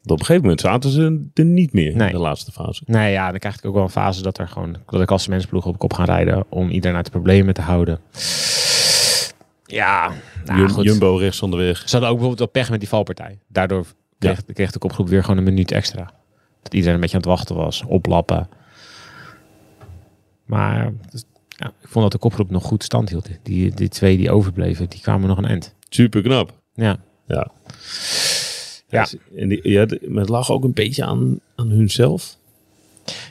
Want 0.03 0.11
op 0.11 0.19
een 0.19 0.25
gegeven 0.25 0.43
moment 0.43 0.61
zaten 0.61 0.91
ze 0.91 1.27
er 1.35 1.45
niet 1.45 1.73
meer 1.73 1.97
Nee. 1.97 2.07
in 2.09 2.15
de 2.15 2.21
laatste 2.21 2.53
fase. 2.53 2.83
Nee, 2.87 3.13
ja, 3.13 3.31
dan 3.31 3.39
krijg 3.39 3.57
ik 3.59 3.65
ook 3.65 3.75
wel 3.75 3.83
een 3.83 3.89
fase 3.91 4.23
dat 4.23 4.39
er 4.39 4.49
gewoon 4.49 4.77
dat 4.87 5.01
de 5.01 5.05
klassementsploegen 5.07 5.71
op 5.71 5.79
kop 5.79 5.93
gaan 5.93 6.05
rijden 6.05 6.45
om 6.49 6.69
iedereen 6.71 6.97
uit 6.97 7.05
de 7.05 7.11
problemen 7.11 7.55
te 7.55 7.61
houden. 7.61 8.01
Ja, 9.67 10.13
nou 10.45 10.59
Jum- 10.59 10.69
goed. 10.69 10.85
Jumbo 10.85 11.17
rechts 11.17 11.39
van 11.39 11.51
de 11.51 11.57
weg. 11.57 11.77
Ze 11.77 11.91
hadden 11.91 12.09
ook 12.11 12.19
bijvoorbeeld 12.19 12.39
wel 12.39 12.63
pech 12.63 12.71
met 12.71 12.81
die 12.81 12.89
valpartij. 12.89 13.39
Daardoor 13.49 13.87
kreeg, 14.19 14.45
kreeg 14.45 14.71
de 14.71 14.79
kopgroep 14.79 15.09
weer 15.09 15.23
gewoon 15.23 15.37
een 15.39 15.45
minuut 15.45 15.71
extra. 15.73 16.13
Dat 16.63 16.75
iedereen 16.75 16.95
een 16.95 17.01
beetje 17.01 17.17
aan 17.17 17.23
het 17.23 17.31
wachten 17.31 17.57
was, 17.57 17.85
oplappen. 17.87 18.49
Maar 20.45 20.93
dus, 21.11 21.25
ja, 21.57 21.67
ik 21.67 21.89
vond 21.89 22.03
dat 22.05 22.13
de 22.13 22.19
kopgroep 22.19 22.51
nog 22.51 22.65
goed 22.65 22.85
stand 22.85 23.09
hield. 23.09 23.29
Die, 23.43 23.75
die 23.75 23.89
twee 23.89 24.17
die 24.17 24.31
overbleven, 24.31 24.89
die 24.89 25.01
kwamen 25.01 25.29
nog 25.29 25.39
een 25.39 25.45
eind. 25.47 25.75
Super 25.89 26.23
knap. 26.23 26.53
Ja, 26.75 26.99
Ja. 27.27 27.51
Ja. 28.89 29.07
En 29.37 29.49
die, 29.49 29.69
ja, 29.69 29.85
de- 29.87 30.01
maar 30.09 30.21
het 30.21 30.29
lag 30.31 30.51
ook 30.51 30.65
een 30.65 30.73
beetje 30.73 31.05
aan, 31.05 31.41
aan 31.57 31.69
hunzelf. 31.71 32.37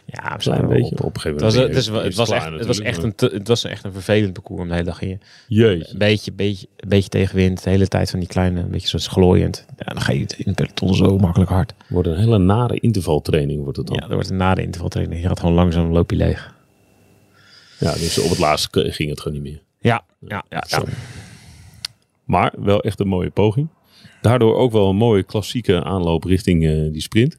ja 0.05 0.31
Een 0.33 0.37
klein 0.39 0.67
beetje. 0.67 0.91
op. 0.95 1.03
Op 1.03 1.15
een 1.15 1.21
gegeven 1.21 1.31
Het 1.31 1.41
was, 1.41 1.53
moment. 1.55 1.73
het, 1.73 1.83
is, 1.83 1.89
was 2.15 2.29
echt, 2.29 2.45
het, 2.51 2.65
was 2.65 2.79
echt 2.79 3.03
een 3.03 3.13
het 3.17 3.47
was 3.47 3.63
echt 3.63 3.83
een 3.83 3.91
vervelend 3.91 4.33
parcours 4.33 4.61
om 4.61 4.67
de 4.67 4.73
hele 4.73 4.85
dag 4.85 5.01
maar- 5.01 5.17
Jeetje. 5.47 5.91
een 5.91 5.97
beetje, 5.97 6.31
beetje, 6.31 6.67
beetje 6.87 7.09
tegenwind. 7.09 7.63
De 7.63 7.69
hele 7.69 7.87
tijd 7.87 8.09
van 8.09 8.19
die 8.19 8.27
kleine, 8.27 8.59
een 8.59 8.69
beetje 8.69 8.87
zoals 8.87 9.07
glooiend. 9.07 9.65
Ja, 9.77 9.85
dan 9.93 10.01
ga 10.01 10.11
je 10.11 10.19
het 10.19 10.33
in 10.37 10.53
peloton 10.53 10.95
zo 10.95 11.17
makkelijk 11.17 11.49
hard. 11.51 11.73
Wordt 11.87 12.07
een 12.07 12.17
hele 12.17 12.37
nare 12.37 12.79
intervaltraining 12.79 13.63
wordt 13.63 13.77
het 13.77 13.87
dan. 13.87 13.95
Ja, 14.01 14.07
er 14.07 14.13
wordt 14.13 14.29
een 14.29 14.37
na 14.37 14.55
de 14.55 14.61
intervaltraining. 14.61 15.21
Je 15.21 15.27
gaat 15.27 15.39
gewoon 15.39 15.55
langzaam 15.55 15.91
loop 15.91 16.09
je 16.11 16.17
leeg. 16.17 16.53
Ja, 17.83 17.93
dus 17.93 18.17
op 18.19 18.29
het 18.29 18.39
laatst 18.39 18.69
k- 18.69 18.83
ging 18.93 19.09
het 19.09 19.21
gewoon 19.21 19.41
niet 19.41 19.51
meer. 19.51 19.61
Ja, 19.79 20.05
ja, 20.27 20.43
ja. 20.49 20.63
ja. 20.67 20.83
Maar 22.23 22.53
wel 22.57 22.81
echt 22.81 22.99
een 22.99 23.07
mooie 23.07 23.29
poging. 23.29 23.67
Daardoor 24.21 24.55
ook 24.55 24.71
wel 24.71 24.89
een 24.89 24.95
mooie 24.95 25.23
klassieke 25.23 25.83
aanloop 25.83 26.23
richting 26.23 26.65
eh, 26.65 26.91
die 26.91 27.01
sprint. 27.01 27.37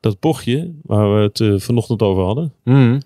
Dat 0.00 0.20
bochtje 0.20 0.72
waar 0.82 1.14
we 1.14 1.20
het 1.22 1.40
eh, 1.40 1.54
vanochtend 1.58 2.02
over 2.02 2.22
hadden. 2.22 2.52
Mhm. 2.64 3.00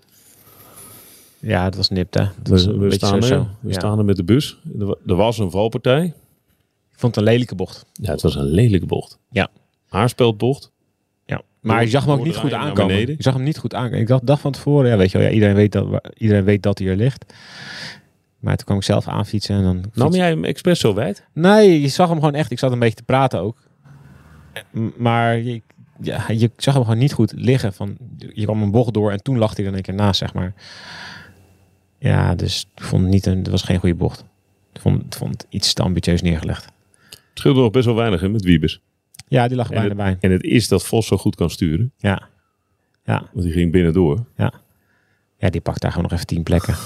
Ja, 1.38 1.64
het 1.64 1.76
was 1.76 1.88
nipt, 1.88 2.14
hè. 2.14 2.25
Was 2.42 2.66
We, 2.66 2.90
staan, 2.90 3.23
zo. 3.23 3.35
er, 3.35 3.47
we 3.61 3.73
staan 3.73 3.99
er 3.99 4.04
met 4.04 4.16
de 4.16 4.25
bus. 4.25 4.59
Er, 4.78 4.97
er 5.07 5.14
was 5.16 5.38
een 5.38 5.50
valpartij. 5.50 6.04
Ik 6.92 6.99
vond 6.99 7.14
het 7.14 7.25
een 7.25 7.31
lelijke 7.33 7.54
bocht. 7.54 7.85
Ja, 7.92 8.11
het 8.11 8.23
was 8.23 8.35
een 8.35 8.45
lelijke 8.45 8.87
bocht. 8.87 9.19
Ja. 9.31 9.49
Haarspeldbocht. 9.88 10.72
Maar 11.62 11.83
je 11.83 11.90
zag 11.90 12.04
hem 12.04 12.14
ook 12.19 12.25
niet 12.25 12.37
goed 12.37 12.52
aankomen. 12.52 12.97
Je 12.97 13.14
zag 13.19 13.35
hem 13.35 13.42
niet 13.42 13.59
goed 13.59 13.75
aankomen. 13.75 14.00
Ik 14.00 14.07
dacht, 14.07 14.26
dacht 14.26 14.40
van 14.40 14.52
tevoren, 14.52 14.90
ja, 14.90 14.97
weet 14.97 15.11
je 15.11 15.19
wel, 15.19 15.26
ja, 15.26 15.33
iedereen, 15.33 15.54
weet 15.54 15.73
dat, 15.73 16.11
iedereen 16.16 16.45
weet 16.45 16.62
dat 16.62 16.78
hij 16.78 16.88
er 16.88 16.97
ligt. 16.97 17.35
Maar 18.38 18.57
toen 18.57 18.64
kwam 18.64 18.76
ik 18.76 18.83
zelf 18.83 19.09
aanfietsen 19.09 19.57
en 19.57 19.62
dan... 19.62 19.85
Nam 19.95 20.12
jij 20.12 20.28
hem 20.28 20.45
expres 20.45 20.81
zo 20.81 20.95
wijd? 20.95 21.26
Nee, 21.33 21.81
je 21.81 21.88
zag 21.88 22.09
hem 22.09 22.19
gewoon 22.19 22.35
echt. 22.35 22.50
Ik 22.50 22.59
zat 22.59 22.73
een 22.73 22.78
beetje 22.78 22.95
te 22.97 23.02
praten 23.02 23.40
ook. 23.40 23.57
Maar 24.97 25.38
je, 25.38 25.62
ja, 26.00 26.25
je 26.28 26.50
zag 26.57 26.75
hem 26.75 26.83
gewoon 26.83 26.99
niet 26.99 27.12
goed 27.12 27.33
liggen. 27.37 27.73
Van, 27.73 27.97
je 28.33 28.45
kwam 28.45 28.62
een 28.62 28.71
bocht 28.71 28.95
door 28.95 29.11
en 29.11 29.23
toen 29.23 29.38
lag 29.38 29.57
hij 29.57 29.66
er 29.66 29.75
een 29.75 29.83
keer 29.83 29.95
naast, 29.95 30.19
zeg 30.19 30.35
maar. 30.35 30.54
Ja, 31.99 32.35
dus 32.35 32.69
ik 32.75 32.83
vond 32.83 33.07
niet 33.07 33.26
een, 33.26 33.38
het 33.38 33.49
was 33.49 33.62
geen 33.62 33.78
goede 33.78 33.95
bocht. 33.95 34.25
Ik 34.73 34.81
vond, 34.81 35.02
ik 35.04 35.14
vond 35.14 35.33
het 35.33 35.47
iets 35.49 35.73
te 35.73 35.83
ambitieus 35.83 36.23
neergelegd. 36.23 36.64
Het 37.11 37.21
scheelde 37.35 37.61
nog 37.61 37.71
best 37.71 37.87
wel 37.87 37.95
weinig 37.95 38.21
hè, 38.21 38.28
met 38.28 38.42
Wiebes. 38.42 38.81
Ja, 39.32 39.48
die 39.48 39.56
lag 39.56 39.68
er 39.68 39.74
bijna 39.74 39.94
bij. 39.94 40.16
En 40.20 40.30
het 40.30 40.42
is 40.42 40.68
dat 40.68 40.84
Vos 40.84 41.06
zo 41.06 41.16
goed 41.16 41.34
kan 41.34 41.50
sturen. 41.50 41.92
Ja. 41.96 42.28
Ja. 43.04 43.28
Want 43.32 43.44
die 43.44 43.52
ging 43.52 43.72
binnendoor. 43.72 44.24
ja, 45.38 45.50
die 45.50 45.60
pakt 45.60 45.80
daar 45.80 45.90
gewoon 45.90 46.06
nog 46.10 46.12
even 46.12 46.26
tien 46.26 46.42
plekken. 46.42 46.74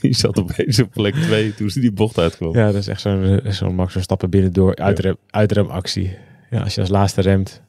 Die 0.00 0.14
zat 0.14 0.38
opeens 0.38 0.78
op 0.78 0.90
plek 0.90 1.14
2 1.14 1.54
toen 1.54 1.70
ze 1.70 1.80
die 1.80 1.92
bocht 1.92 2.18
uitkwam. 2.18 2.54
Ja, 2.54 2.66
dat 2.66 2.74
is 2.74 2.88
echt 2.88 3.00
zo'n 3.00 3.40
zo'n 3.44 3.74
Max 3.74 3.92
Verstappen 3.92 4.30
binnen 4.30 4.52
door 4.52 4.76
uitrem, 4.76 5.16
uitremactie. 5.30 6.16
Ja, 6.50 6.60
als 6.60 6.74
je 6.74 6.80
als 6.80 6.90
laatste 6.90 7.20
remt. 7.20 7.62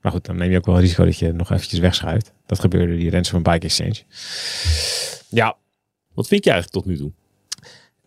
Maar 0.00 0.12
goed, 0.12 0.24
dan 0.24 0.36
neem 0.36 0.50
je 0.50 0.56
ook 0.56 0.66
wel 0.66 0.74
een 0.74 0.80
risico 0.80 1.04
dat 1.04 1.18
je 1.18 1.32
nog 1.32 1.50
eventjes 1.50 1.78
wegschuift. 1.78 2.32
Dat 2.46 2.60
gebeurde 2.60 2.96
die 2.96 3.10
rens 3.10 3.30
van 3.30 3.42
Bike 3.42 3.66
Exchange. 3.66 4.02
Ja. 5.28 5.56
Wat 6.14 6.26
vind 6.28 6.44
je 6.44 6.50
eigenlijk 6.50 6.82
tot 6.82 6.92
nu 6.92 6.98
toe? 6.98 7.12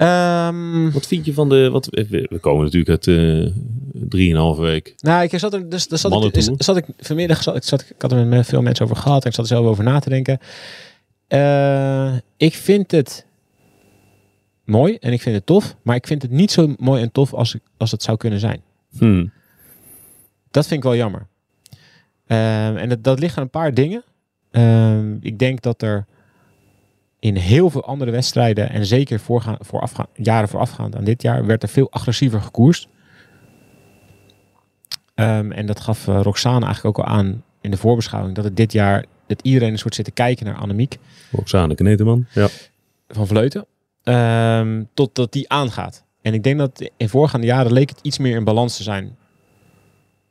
Ehm, 0.01 0.91
Wat 0.91 1.07
vind 1.07 1.25
je 1.25 1.33
van 1.33 1.49
de... 1.49 1.69
Wat, 1.69 1.85
we 1.89 2.27
we 2.29 2.37
komen 2.39 2.63
natuurlijk 2.63 2.89
uit 2.89 3.07
eh 3.07 3.53
drieënhalve 3.93 4.61
week. 4.61 4.93
nou, 4.97 5.23
ik 5.23 5.39
zat 5.39 5.53
er, 5.53 5.69
dus, 5.69 5.87
dus 5.87 6.01
zat, 6.01 6.25
ik, 6.25 6.35
is- 6.35 6.45
zat 6.45 6.77
ik 6.77 6.85
vanmiddag, 6.97 7.43
zat, 7.43 7.55
ik, 7.55 7.63
zat, 7.63 7.81
ik 7.81 8.01
had 8.01 8.11
er 8.11 8.25
met 8.25 8.45
veel 8.45 8.61
mensen 8.61 8.85
over 8.85 8.97
gehad 8.97 9.23
en 9.23 9.29
ik 9.29 9.35
zat 9.35 9.45
er 9.45 9.51
zelf 9.55 9.65
over 9.65 9.83
na 9.83 9.99
te 9.99 10.09
denken. 10.09 10.39
Eh, 11.27 12.13
ik 12.37 12.53
vind 12.53 12.91
het 12.91 13.25
mooi 14.65 14.95
en 14.99 15.13
ik 15.13 15.21
vind 15.21 15.35
het 15.35 15.45
tof, 15.45 15.75
maar 15.81 15.95
ik 15.95 16.07
vind 16.07 16.21
het 16.21 16.31
niet 16.31 16.51
zo 16.51 16.73
mooi 16.77 17.01
en 17.01 17.11
tof 17.11 17.33
als, 17.33 17.55
als 17.77 17.91
het 17.91 18.03
zou 18.03 18.17
kunnen 18.17 18.39
zijn. 18.39 18.61
Hmm. 18.97 19.31
Dat 20.51 20.67
vind 20.67 20.79
ik 20.79 20.85
wel 20.89 20.95
jammer. 20.95 21.27
Ehm, 22.27 22.75
en 22.75 22.89
dat, 22.89 23.03
dat 23.03 23.19
ligt 23.19 23.37
aan 23.37 23.43
een 23.43 23.49
paar 23.49 23.73
dingen. 23.73 24.03
Ehm, 24.51 25.13
ik 25.19 25.39
denk 25.39 25.61
dat 25.61 25.81
er 25.81 26.05
in 27.21 27.35
heel 27.35 27.69
veel 27.69 27.85
andere 27.85 28.11
wedstrijden, 28.11 28.69
en 28.69 28.85
zeker 28.85 29.19
voorgaan, 29.19 29.57
voorafgaan, 29.59 30.05
jaren 30.15 30.49
voorafgaand 30.49 30.95
aan 30.95 31.03
dit 31.03 31.21
jaar, 31.21 31.45
werd 31.45 31.63
er 31.63 31.69
veel 31.69 31.91
agressiever 31.91 32.41
gekoerst. 32.41 32.87
Ehm, 35.15 35.51
en 35.51 35.65
dat 35.65 35.79
gaf 35.79 36.07
eh, 36.07 36.19
Roxane 36.21 36.65
eigenlijk 36.65 36.97
ook 36.97 37.05
al 37.05 37.11
aan 37.13 37.43
in 37.61 37.71
de 37.71 37.77
voorbeschouwing, 37.77 38.35
dat 38.35 38.43
het 38.43 38.57
dit 38.57 38.71
jaar, 38.71 39.05
dat 39.27 39.41
iedereen 39.41 39.71
een 39.71 39.77
soort 39.77 39.95
zit 39.95 40.05
te 40.05 40.11
kijken 40.11 40.45
naar 40.45 40.55
Annemiek 40.55 40.97
Roxane 41.31 41.75
Kneteman. 41.75 42.25
Ja. 42.33 42.47
van 43.07 43.27
Vleuten. 43.27 43.65
ehm, 44.03 44.83
totdat 44.93 45.31
die 45.31 45.49
aangaat. 45.49 46.03
En 46.21 46.33
ik 46.33 46.43
denk 46.43 46.57
dat 46.57 46.89
in 46.97 47.09
voorgaande 47.09 47.47
jaren 47.47 47.73
leek 47.73 47.89
het 47.89 47.99
iets 48.01 48.17
meer 48.17 48.35
in 48.35 48.43
balans 48.43 48.77
te 48.77 48.83
zijn. 48.83 49.15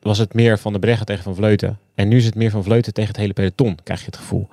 Was 0.01 0.19
het 0.19 0.35
meer 0.35 0.59
van 0.59 0.73
de 0.73 0.79
Breggen 0.79 1.07
tegen 1.07 1.23
Van 1.23 1.35
Vleuten. 1.35 1.79
En 1.95 2.09
nu 2.09 2.17
is 2.17 2.25
het 2.25 2.35
meer 2.35 2.51
van 2.51 2.63
Vleuten 2.63 2.93
tegen 2.93 3.11
het 3.11 3.21
hele 3.21 3.33
peloton, 3.33 3.79
krijg 3.83 4.01
je 4.01 4.07
het 4.07 4.17
gevoel. 4.17 4.49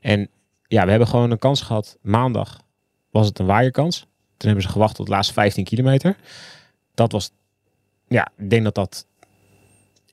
En 0.00 0.28
ja, 0.68 0.84
we 0.84 0.90
hebben 0.90 1.08
gewoon 1.08 1.30
een 1.30 1.38
kans 1.38 1.60
gehad. 1.60 1.96
Maandag 2.00 2.60
was 3.10 3.26
het 3.26 3.38
een 3.38 3.46
waaierkans. 3.46 3.98
Toen 4.36 4.48
hebben 4.48 4.62
ze 4.62 4.68
gewacht 4.68 4.94
tot 4.94 5.06
de 5.06 5.12
laatste 5.12 5.32
15 5.32 5.64
kilometer. 5.64 6.16
Dat 6.94 7.12
was, 7.12 7.30
ja, 8.08 8.28
ik 8.36 8.50
denk 8.50 8.64
dat 8.64 8.74
dat 8.74 9.06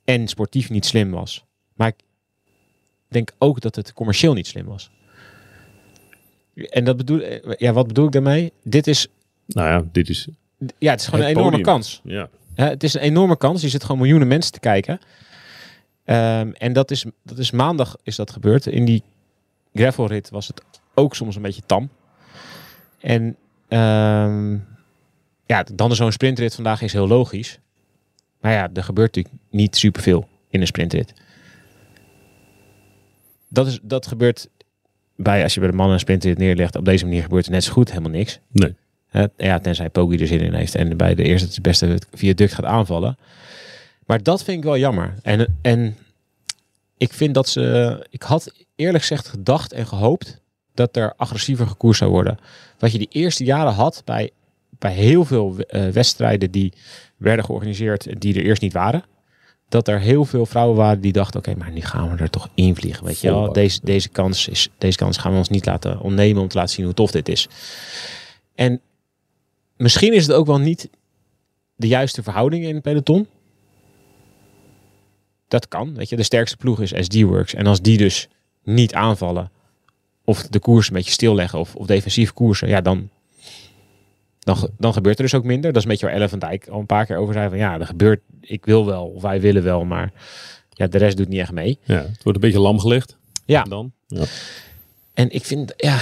en 0.03 0.27
sportief 0.27 0.69
niet 0.69 0.85
slim 0.85 1.11
was. 1.11 1.45
Maar 1.73 1.87
ik 1.87 1.95
denk 3.07 3.31
ook 3.37 3.61
dat 3.61 3.75
het 3.75 3.93
commercieel 3.93 4.33
niet 4.33 4.47
slim 4.47 4.65
was. 4.65 4.89
En 6.55 6.83
dat 6.85 6.97
bedoel, 6.97 7.21
ja, 7.57 7.73
wat 7.73 7.87
bedoel 7.87 8.05
ik 8.05 8.11
daarmee? 8.11 8.51
Dit 8.63 8.87
is, 8.87 9.07
Nou 9.47 9.67
ja, 9.69 9.85
dit 9.91 10.09
is... 10.09 10.27
ja, 10.77 10.91
het 10.91 10.99
is 10.99 11.05
gewoon 11.07 11.21
Het 11.25 11.29
een 11.29 11.35
enorme 11.37 11.57
podium. 11.57 11.73
kans. 11.73 12.01
Ja. 12.03 12.29
Ja, 12.55 12.67
het 12.69 12.83
is 12.83 12.93
een 12.93 13.01
enorme 13.01 13.37
kans. 13.37 13.61
Je 13.61 13.69
zit 13.69 13.81
gewoon 13.83 13.97
miljoenen 13.97 14.27
mensen 14.27 14.51
te 14.51 14.59
kijken. 14.59 14.99
Ehm, 16.03 16.51
en 16.51 16.73
dat 16.73 16.91
is, 16.91 17.05
dat 17.23 17.37
is 17.37 17.51
maandag 17.51 17.95
is 18.03 18.15
dat 18.15 18.31
gebeurd. 18.31 18.65
In 18.65 18.85
die 18.85 19.03
gravelrit 19.75 20.29
was 20.29 20.47
het 20.47 20.61
ook 20.93 21.15
soms 21.15 21.35
een 21.35 21.41
beetje 21.41 21.61
tam. 21.65 21.89
En 22.99 23.35
ehm, 23.67 24.57
ja, 25.45 25.63
dan 25.73 25.91
is 25.91 25.97
zo'n 25.97 26.11
sprintrit 26.11 26.55
vandaag 26.55 26.81
is 26.81 26.93
heel 26.93 27.07
logisch. 27.07 27.59
Maar 28.41 28.51
ja, 28.51 28.69
er 28.73 28.83
gebeurt 28.83 29.15
natuurlijk 29.15 29.43
niet 29.49 29.77
superveel 29.77 30.27
in 30.49 30.61
een 30.61 30.67
sprintrit. 30.67 31.13
Dat, 33.47 33.67
is, 33.67 33.79
dat 33.81 34.07
gebeurt 34.07 34.49
bij, 35.15 35.43
als 35.43 35.53
je 35.53 35.59
bij 35.59 35.69
de 35.69 35.75
mannen 35.75 35.93
een 35.93 35.99
sprintrit 35.99 36.37
neerlegt, 36.37 36.75
op 36.75 36.85
deze 36.85 37.05
manier 37.05 37.21
gebeurt 37.21 37.45
er 37.45 37.51
net 37.51 37.63
zo 37.63 37.71
goed 37.71 37.89
helemaal 37.89 38.11
niks. 38.11 38.39
Nee. 38.51 38.75
Ja, 39.37 39.59
tenzij 39.59 39.89
Poggi 39.89 40.17
er 40.17 40.27
zin 40.27 40.39
in 40.39 40.53
heeft 40.53 40.75
en 40.75 40.97
bij 40.97 41.15
de 41.15 41.23
eerste 41.23 41.47
het 41.47 41.61
beste 41.61 41.99
viaduct 42.13 42.53
gaat 42.53 42.65
aanvallen. 42.65 43.17
Maar 44.05 44.23
dat 44.23 44.43
vind 44.43 44.57
ik 44.57 44.63
wel 44.63 44.77
jammer. 44.77 45.13
En, 45.21 45.57
en 45.61 45.97
ik 46.97 47.13
vind 47.13 47.33
dat 47.33 47.49
ze... 47.49 48.05
Ik 48.09 48.21
had 48.21 48.64
eerlijk 48.75 49.03
gezegd 49.03 49.27
gedacht 49.27 49.73
en 49.73 49.87
gehoopt 49.87 50.41
dat 50.73 50.95
er 50.95 51.13
agressiever 51.17 51.67
gekoerst 51.67 51.99
zou 51.99 52.11
worden. 52.11 52.37
Wat 52.79 52.91
je 52.91 52.97
die 52.97 53.07
eerste 53.11 53.43
jaren 53.43 53.73
had 53.73 54.01
bij, 54.05 54.31
bij 54.69 54.93
heel 54.93 55.25
veel 55.25 55.57
eh, 55.57 55.87
wedstrijden 55.87 56.51
die 56.51 56.73
werden 57.17 57.45
georganiseerd 57.45 58.21
die 58.21 58.35
er 58.35 58.43
eerst 58.43 58.61
niet 58.61 58.73
waren. 58.73 59.03
Dat 59.69 59.87
er 59.87 59.99
heel 59.99 60.25
veel 60.25 60.45
vrouwen 60.45 60.77
waren 60.77 61.01
die 61.01 61.11
dachten, 61.11 61.39
oké, 61.39 61.55
maar 61.55 61.71
nu 61.71 61.81
gaan 61.81 62.15
we 62.15 62.23
er 62.23 62.29
toch 62.29 62.49
invliegen. 62.53 63.05
Weet 63.05 63.19
je 63.19 63.29
wel, 63.29 63.53
deze, 63.53 63.79
deze, 63.83 64.09
kans 64.09 64.47
is, 64.47 64.69
deze 64.77 64.97
kans 64.97 65.17
gaan 65.17 65.31
we 65.31 65.37
ons 65.37 65.49
niet 65.49 65.65
laten 65.65 65.99
ontnemen 65.99 66.41
om 66.41 66.47
te 66.47 66.57
laten 66.57 66.73
zien 66.73 66.85
hoe 66.85 66.93
tof 66.93 67.11
dit 67.11 67.29
is. 67.29 67.47
En 68.55 68.81
misschien 69.77 70.13
is 70.13 70.27
het 70.27 70.35
ook 70.35 70.45
wel 70.45 70.59
niet 70.59 70.89
de 71.75 71.87
juiste 71.87 72.23
verhouding 72.23 72.63
in 72.63 72.73
het 72.73 72.83
peloton. 72.83 73.27
Dat 75.47 75.67
kan, 75.67 75.95
weet 75.95 76.09
je. 76.09 76.15
De 76.15 76.23
sterkste 76.23 76.57
ploeg 76.57 76.81
is 76.81 77.05
SD-Works. 77.05 77.53
En 77.53 77.67
als 77.67 77.81
die 77.81 77.97
dus 77.97 78.27
niet 78.65 78.93
aanvallen, 78.93 79.51
of 80.23 80.41
de 80.47 80.59
koers 80.59 80.87
een 80.87 80.93
beetje 80.93 81.11
stilleggen, 81.11 81.59
of, 81.59 81.75
of 81.75 81.85
defensief 81.85 82.33
koersen, 82.33 82.67
ja, 82.67 82.81
dan, 82.81 83.09
dan, 84.39 84.69
dan 84.77 84.93
gebeurt 84.93 85.17
er 85.17 85.23
dus 85.23 85.33
ook 85.33 85.43
minder. 85.43 85.67
Dat 85.73 85.75
is 85.75 85.83
een 85.83 85.89
beetje 85.89 86.05
waar 86.05 86.15
Elle 86.15 86.29
van 86.29 86.39
Dijk 86.39 86.67
al 86.67 86.79
een 86.79 86.85
paar 86.85 87.05
keer 87.05 87.17
over 87.17 87.33
zei 87.33 87.49
van, 87.49 87.57
ja, 87.57 87.79
er 87.79 87.85
gebeurt, 87.85 88.21
ik 88.41 88.65
wil 88.65 88.85
wel, 88.85 89.05
of 89.05 89.21
wij 89.21 89.41
willen 89.41 89.63
wel, 89.63 89.85
maar 89.85 90.11
ja, 90.69 90.87
de 90.87 90.97
rest 90.97 91.17
doet 91.17 91.27
niet 91.27 91.39
echt 91.39 91.51
mee. 91.51 91.77
ja, 91.83 91.95
het 91.95 92.23
wordt 92.23 92.37
een 92.37 92.45
beetje 92.49 92.59
lam 92.59 92.79
gelegd. 92.79 93.17
Ja. 93.45 93.63
Dan. 93.63 93.91
Ja. 94.07 94.23
En 95.13 95.29
ik 95.31 95.45
vind, 95.45 95.73
ja, 95.77 95.99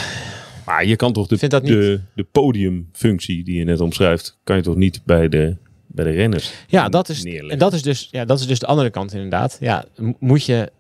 Maar 0.66 0.86
je 0.86 0.96
kan 0.96 1.14
toch 1.14 1.28
de, 1.28 1.38
vind 1.38 1.52
dat 1.52 1.64
niet. 1.64 1.72
de, 1.72 2.02
de 2.16 2.24
podiumfunctie 2.24 3.44
die 3.44 3.58
je 3.58 3.64
net 3.64 3.80
omschrijft, 3.82 4.38
kan 4.44 4.56
je 4.56 4.62
toch 4.62 4.76
niet 4.76 5.02
bij 5.06 5.30
de, 5.30 5.56
bij 5.88 6.06
de 6.06 6.12
renners 6.12 6.54
Ja, 6.68 6.90
dat 6.90 7.10
is, 7.10 7.24
neerleggen? 7.24 7.52
en 7.52 7.58
dat 7.58 7.74
is, 7.74 7.82
dus, 7.82 8.08
ja, 8.12 8.26
dat 8.26 8.40
is 8.40 8.48
dus 8.48 8.60
de 8.60 8.66
andere 8.66 8.90
kant 8.90 9.14
inderdaad. 9.14 9.58
Ja, 9.60 9.86
mo- 9.98 10.16
moet 10.20 10.46
je, 10.46 10.72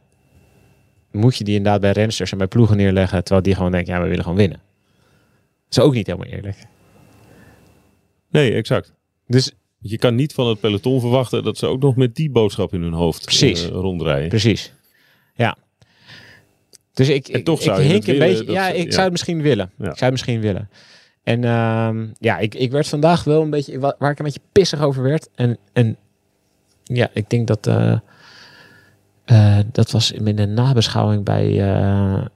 moet 1.13 1.37
je 1.37 1.43
die 1.43 1.55
inderdaad 1.55 1.81
bij 1.81 1.91
rensters 1.91 2.31
en 2.31 2.37
bij 2.37 2.47
ploegen 2.47 2.77
neerleggen, 2.77 3.19
terwijl 3.23 3.41
die 3.45 3.55
gewoon 3.55 3.71
denken, 3.71 3.93
ja, 3.93 4.01
we 4.01 4.07
willen 4.07 4.23
gewoon 4.23 4.37
winnen. 4.37 4.61
Dat 5.69 5.77
is 5.77 5.79
ook 5.79 5.93
niet 5.93 6.07
helemaal 6.07 6.27
eerlijk. 6.27 6.57
Nee, 8.29 8.53
exact. 8.53 8.93
Dus 9.27 9.51
Je 9.79 9.97
kan 9.97 10.15
niet 10.15 10.33
van 10.33 10.47
het 10.47 10.59
peloton 10.59 10.99
verwachten 10.99 11.43
dat 11.43 11.57
ze 11.57 11.65
ook 11.67 11.81
nog 11.81 11.95
met 11.95 12.15
die 12.15 12.29
boodschap 12.29 12.73
in 12.73 12.81
hun 12.81 12.93
hoofd 12.93 13.25
Precies. 13.25 13.63
eh, 13.63 13.69
rondrijden. 13.69 14.29
precies. 14.29 14.73
Ja. 15.35 15.57
Dus 16.93 17.09
ik, 17.09 17.27
ik, 17.27 17.45
toch 17.45 17.61
zou 17.61 17.81
hink 17.81 18.07
een 18.07 18.13
willen 18.13 18.27
beetje. 18.27 18.43
dat 18.43 18.55
Ja, 18.55 18.69
ik 18.69 18.85
ja. 18.85 18.91
zou 18.91 19.01
het 19.03 19.11
misschien 19.11 19.41
willen. 19.41 19.71
Ja. 19.77 19.83
Ik 19.89 19.97
zou 19.97 20.01
het 20.01 20.11
misschien 20.11 20.39
willen. 20.41 20.69
En 21.23 21.43
ehm, 21.43 22.07
ja, 22.19 22.37
ik, 22.39 22.55
ik 22.55 22.71
werd 22.71 22.87
vandaag 22.87 23.23
wel 23.23 23.41
een 23.41 23.49
beetje, 23.49 23.79
wa- 23.79 23.95
waar 23.99 24.11
ik 24.11 24.19
een 24.19 24.25
beetje 24.25 24.41
pissig 24.51 24.81
over 24.81 25.03
werd. 25.03 25.29
En, 25.35 25.57
en 25.73 25.97
ja, 26.83 27.09
ik 27.13 27.29
denk 27.29 27.47
dat 27.47 27.67
eh, 27.67 27.99
eh, 29.25 29.57
dat 29.71 29.91
was 29.91 30.11
in 30.11 30.35
de 30.35 30.45
nabeschouwing 30.45 31.23
bij 31.23 31.47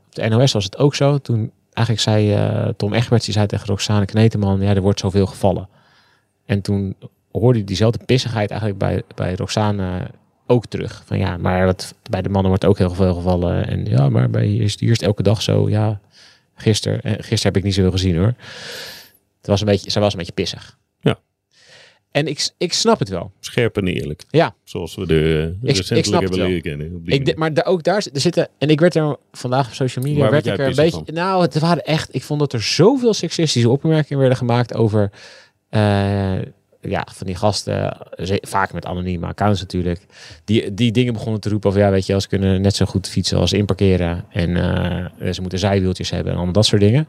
op 0.08 0.16
de 0.16 0.28
NOS 0.28 0.52
was 0.52 0.64
het 0.64 0.78
ook 0.78 0.96
zo. 0.96 1.18
Toen 1.18 1.52
eigenlijk 1.74 2.08
zei 2.08 2.34
eh, 2.34 2.68
Tom 2.78 2.94
Egberts, 2.94 3.26
die 3.26 3.34
zei 3.34 3.46
tegen 3.46 3.68
Roxane 3.68 4.06
Kneteman, 4.06 4.62
ja, 4.62 4.76
er 4.76 4.82
wordt 4.82 5.00
zoveel 5.00 5.26
gevallen. 5.26 5.70
En 6.46 6.62
toen 6.62 6.96
hoorde 7.32 7.64
diezelfde 7.64 8.06
pissigheid 8.06 8.50
eigenlijk 8.50 8.80
bij, 8.80 9.04
bij 9.16 9.36
Roxane 9.36 10.08
ook 10.46 10.66
terug. 10.66 11.04
Van 11.06 11.18
ja, 11.18 11.38
maar 11.38 11.76
bij 12.10 12.22
de 12.22 12.30
mannen 12.30 12.50
wordt 12.50 12.66
ook 12.66 12.78
heel 12.78 12.94
veel 12.94 13.14
gevallen. 13.14 13.68
En 13.68 13.86
ja, 13.86 14.10
maar 14.10 14.30
bij 14.30 14.46
hier 14.46 14.62
is, 14.62 14.80
hier 14.80 15.02
elke 15.02 15.24
dag 15.24 15.42
zo. 15.42 15.70
Ja, 15.70 16.00
gisteren, 16.56 17.00
gisteren 17.04 17.42
heb 17.42 17.58
ik 17.58 17.64
niet 17.64 17.74
zoveel 17.74 17.92
gezien 17.92 18.18
hoor. 18.18 18.34
Het 19.38 19.48
was 19.48 19.60
een 19.60 19.66
beetje, 19.66 19.92
zij 19.92 20.02
was 20.02 20.12
een 20.12 20.20
beetje 20.20 20.34
pissig. 20.34 20.78
En 22.12 22.28
ik, 22.28 22.50
ik 22.58 22.74
snap 22.74 23.00
het 23.00 23.10
wel. 23.10 23.32
Scherp 23.40 23.78
en 23.78 23.88
eerlijk. 23.88 24.24
Ja. 24.30 24.56
Zoals 24.64 24.96
we 24.96 25.06
de 25.08 25.56
recentelijk 25.62 26.22
hebben 26.22 26.40
leren 26.48 26.62
kennen. 26.62 27.02
Ik, 27.06 27.26
de- 27.26 27.34
maar 27.36 27.52
ook 27.64 27.84
daar 27.84 27.96
er 28.14 28.20
zitten, 28.22 28.48
en 28.58 28.70
ik 28.70 28.80
werd 28.80 28.96
er 28.96 29.18
vandaag 29.32 29.68
op 29.68 29.74
social 29.74 30.06
media, 30.06 30.20
Waar 30.22 30.32
werd 30.32 30.46
ik 30.46 30.58
er 30.58 30.68
een 30.68 30.76
beetje, 30.76 31.04
nou, 31.14 31.42
het 31.42 31.60
waren 31.60 31.84
echt, 31.86 32.16
ik 32.16 32.24
vond 32.24 32.40
dat 32.40 32.54
er 32.54 32.62
zoveel 32.62 33.14
seksistische 33.14 33.70
opmerkingen 33.70 34.20
werden 34.20 34.38
gemaakt 34.38 34.74
over, 34.74 35.12
eh, 35.70 36.42
ja, 36.82 37.08
van 37.16 37.28
die 37.28 37.36
gasten, 37.36 37.98
ze- 38.24 38.44
vaak 38.48 38.74
met 38.74 38.86
anonieme 38.86 39.26
accounts 39.28 39.60
natuurlijk, 39.62 40.02
die, 40.46 40.74
die 40.74 40.92
dingen 40.92 41.14
begonnen 41.14 41.42
te 41.42 41.50
roepen 41.50 41.70
over, 41.70 41.82
ja, 41.82 41.90
weet 41.92 42.06
je, 42.06 42.22
ze 42.22 42.28
kunnen 42.28 42.62
net 42.62 42.76
zo 42.76 42.86
goed 42.86 43.10
fietsen 43.10 43.38
als 43.38 43.54
inparkeren 43.54 44.26
en 44.30 44.56
eh, 45.20 45.32
ze 45.32 45.42
moeten 45.42 45.60
zijwieltjes 45.60 46.10
hebben 46.10 46.28
en 46.32 46.36
allemaal 46.38 46.54
dat 46.54 46.66
soort 46.66 46.82
dingen. 46.82 47.08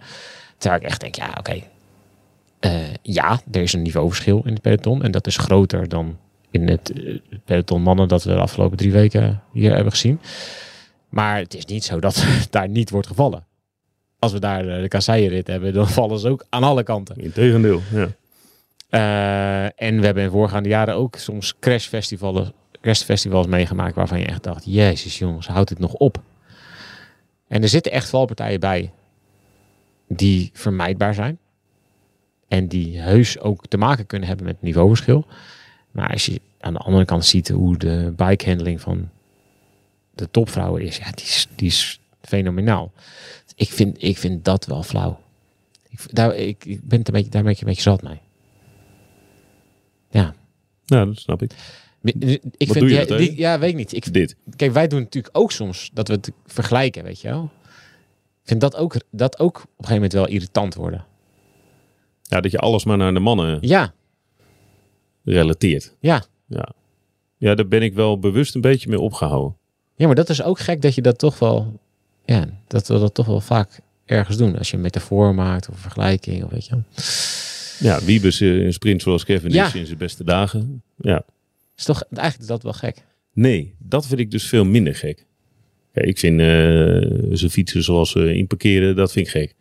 Terwijl 0.59 0.81
ik 0.83 0.89
echt 0.89 1.01
denk, 1.01 1.15
ja, 1.15 1.35
oké, 1.39 1.63
eh, 2.61 2.95
ja, 3.03 3.41
er 3.51 3.63
is 3.63 3.73
een 3.73 3.83
niveauverschil 3.83 4.43
in 4.45 4.53
het 4.53 4.63
peloton 4.63 5.03
en 5.03 5.11
dat 5.11 5.27
is 5.27 5.37
groter 5.37 5.89
dan 5.89 6.17
in 6.51 6.69
het 6.69 6.93
eh, 6.93 7.19
peloton 7.45 7.83
mannen 7.83 8.09
dat 8.09 8.25
we 8.25 8.31
de 8.31 8.41
afgelopen 8.41 8.77
drie 8.77 8.93
weken 8.93 9.43
hier 9.53 9.75
hebben 9.75 9.93
gezien. 9.93 10.21
Maar 11.09 11.37
het 11.37 11.55
is 11.55 11.65
niet 11.65 11.85
zo 11.85 12.01
dat 12.01 12.27
daar 12.51 12.69
niet 12.69 12.91
wordt 12.91 13.07
gevallen. 13.07 13.47
Als 14.19 14.33
we 14.33 14.39
daar 14.39 14.69
eh, 14.69 14.81
de 14.81 14.89
kasseienrit 14.89 15.47
hebben, 15.47 15.73
dan 15.73 15.89
vallen 15.99 16.19
ze 16.19 16.29
ook 16.29 16.47
aan 16.49 16.63
alle 16.63 16.83
kanten. 16.83 17.17
Integendeel, 17.17 17.81
ja. 17.93 18.09
Eh, 18.89 19.65
en 19.65 19.99
we 19.99 20.05
hebben 20.05 20.23
in 20.23 20.31
voorgaande 20.31 20.69
jaren 20.69 20.95
ook 20.95 21.17
soms 21.17 21.55
crashfestivals, 21.61 22.51
crashfestivals 22.81 23.47
meegemaakt 23.47 23.95
waarvan 23.95 24.19
je 24.19 24.27
echt 24.27 24.43
dacht, 24.43 24.65
jezus 24.67 25.19
jongens, 25.19 25.47
houdt 25.47 25.71
het 25.71 25.79
nog 25.79 25.95
op? 25.95 26.23
En 27.49 27.63
er 27.63 27.69
zitten 27.69 27.93
echt 27.93 28.09
valpartijen 28.09 28.61
bij 28.61 28.93
die 30.09 30.51
vermijdbaar 30.53 31.15
zijn. 31.15 31.39
En 32.49 32.67
die 32.67 32.99
heus 32.99 33.39
ook 33.39 33.67
te 33.67 33.77
maken 33.77 34.07
kunnen 34.07 34.29
hebben 34.29 34.47
met 34.47 34.63
niveauverschil. 34.63 35.27
Maar 35.91 36.11
als 36.11 36.27
je 36.27 36.41
aan 36.61 36.73
de 36.73 36.79
andere 36.79 37.05
kant 37.05 37.25
ziet 37.25 37.49
hoe 37.49 37.77
de 37.77 38.13
bikehandling 38.17 38.81
van 38.81 39.11
de 40.15 40.31
topvrouwen 40.31 40.83
is, 40.83 40.97
ja, 40.97 41.11
die 41.11 41.25
is, 41.25 41.49
die 41.55 41.69
is 41.69 42.01
fenomenaal. 42.21 42.93
Ik 43.55 43.73
vind, 43.73 44.03
ik 44.03 44.19
vind 44.19 44.45
dat 44.45 44.67
wel 44.67 44.83
flauw. 44.83 45.21
Ik, 45.89 46.15
daar, 46.15 46.35
ik, 46.37 46.65
ik 46.65 46.89
ben 46.89 46.99
het 46.99 47.09
een 47.09 47.15
beetje, 47.15 47.31
daar 47.31 47.43
ben 47.43 47.53
ik 47.53 47.61
een 47.61 47.67
beetje 47.67 47.83
zat 47.83 48.03
mee. 48.03 48.21
Ja. 50.11 50.35
Ja, 50.85 51.05
dat 51.05 51.19
snap 51.19 51.43
ik. 51.43 51.53
Ik 52.03 52.73
vind, 52.73 52.75
doe 52.75 52.91
je 52.91 53.37
ja, 53.37 53.59
weet 53.59 53.71
ik 53.71 53.77
niet. 53.77 53.93
Ik, 53.93 54.13
Dit. 54.13 54.37
Kijk, 54.57 54.73
wij 54.73 54.89
doen 54.89 55.01
natuurlijk 55.01 55.39
ook 55.39 55.53
soms 55.53 55.91
dat 55.93 56.09
we 56.09 56.15
het 56.15 56.31
vergelijken, 56.47 57.05
weet 57.05 57.21
je 57.21 57.29
wel. 57.29 57.51
Ik 58.43 58.49
vind 58.55 58.61
dat 58.61 58.77
ook, 58.77 58.97
dat 59.11 59.39
ook 59.39 59.57
op 59.57 59.63
een 59.63 59.71
gegeven 59.77 59.95
moment 59.95 60.13
wel 60.13 60.29
irritant 60.29 60.75
worden. 60.75 61.05
Ja, 62.29 62.41
dat 62.41 62.51
je 62.51 62.59
alles 62.59 62.85
maar 62.85 62.97
naar 62.97 63.15
de 63.15 63.21
mannen 63.21 63.59
Ja, 63.61 63.93
relateert. 65.25 65.97
ja. 66.01 66.25
Ja. 66.47 66.69
Ja, 67.37 67.55
daar 67.55 67.69
ben 67.69 67.83
ik 67.83 67.95
wel 67.95 68.19
bewust 68.19 68.55
een 68.55 68.61
beetje 68.61 68.89
mee 68.89 69.01
opgehouden. 69.01 69.57
Ja, 69.97 70.07
maar 70.07 70.15
dat 70.15 70.29
is 70.29 70.43
ook 70.43 70.59
gek 70.59 70.83
dat 70.83 70.95
je 70.95 71.03
dat 71.03 71.19
toch 71.19 71.39
wel, 71.39 71.81
ja, 72.25 72.49
dat 72.67 72.89
we 72.89 72.99
dat 72.99 73.15
toch 73.15 73.27
wel 73.27 73.41
vaak 73.41 73.81
ergens 74.05 74.37
doen. 74.37 74.59
Als 74.59 74.71
je 74.71 74.77
een 74.77 74.83
metafoor 74.83 75.35
maakt 75.35 75.69
of 75.69 75.75
een 75.75 75.81
vergelijking 75.81 76.45
of 76.45 76.51
weet 76.51 76.67
je. 76.67 76.83
Ja, 77.87 78.05
Wiebes 78.05 78.41
eh, 78.41 78.65
een 78.65 78.73
sprint 78.73 79.03
zoals 79.03 79.25
Kevin 79.25 79.51
Ja. 79.53 79.67
is 79.67 79.75
in 79.75 79.87
zijn 79.87 79.99
beste 79.99 80.25
dagen. 80.25 80.83
Ja. 80.97 81.23
Is 81.77 81.85
toch, 81.85 82.03
eigenlijk 82.03 82.41
is 82.41 82.47
dat 82.47 82.63
wel 82.63 82.73
gek. 82.73 83.05
Nee, 83.33 83.75
dat 83.79 84.07
vind 84.07 84.21
ik 84.21 84.31
dus 84.31 84.49
veel 84.49 84.65
minder 84.65 84.95
gek. 84.95 85.27
Ik 85.93 86.19
vind 86.19 86.41
eh 86.41 86.47
ze 87.37 87.47
fietsen 87.51 87.83
zoals 87.83 88.11
ze 88.11 88.35
inparkeren, 88.35 88.97
dat 88.97 89.13
vind 89.13 89.27
ik 89.27 89.33
gek. 89.33 89.55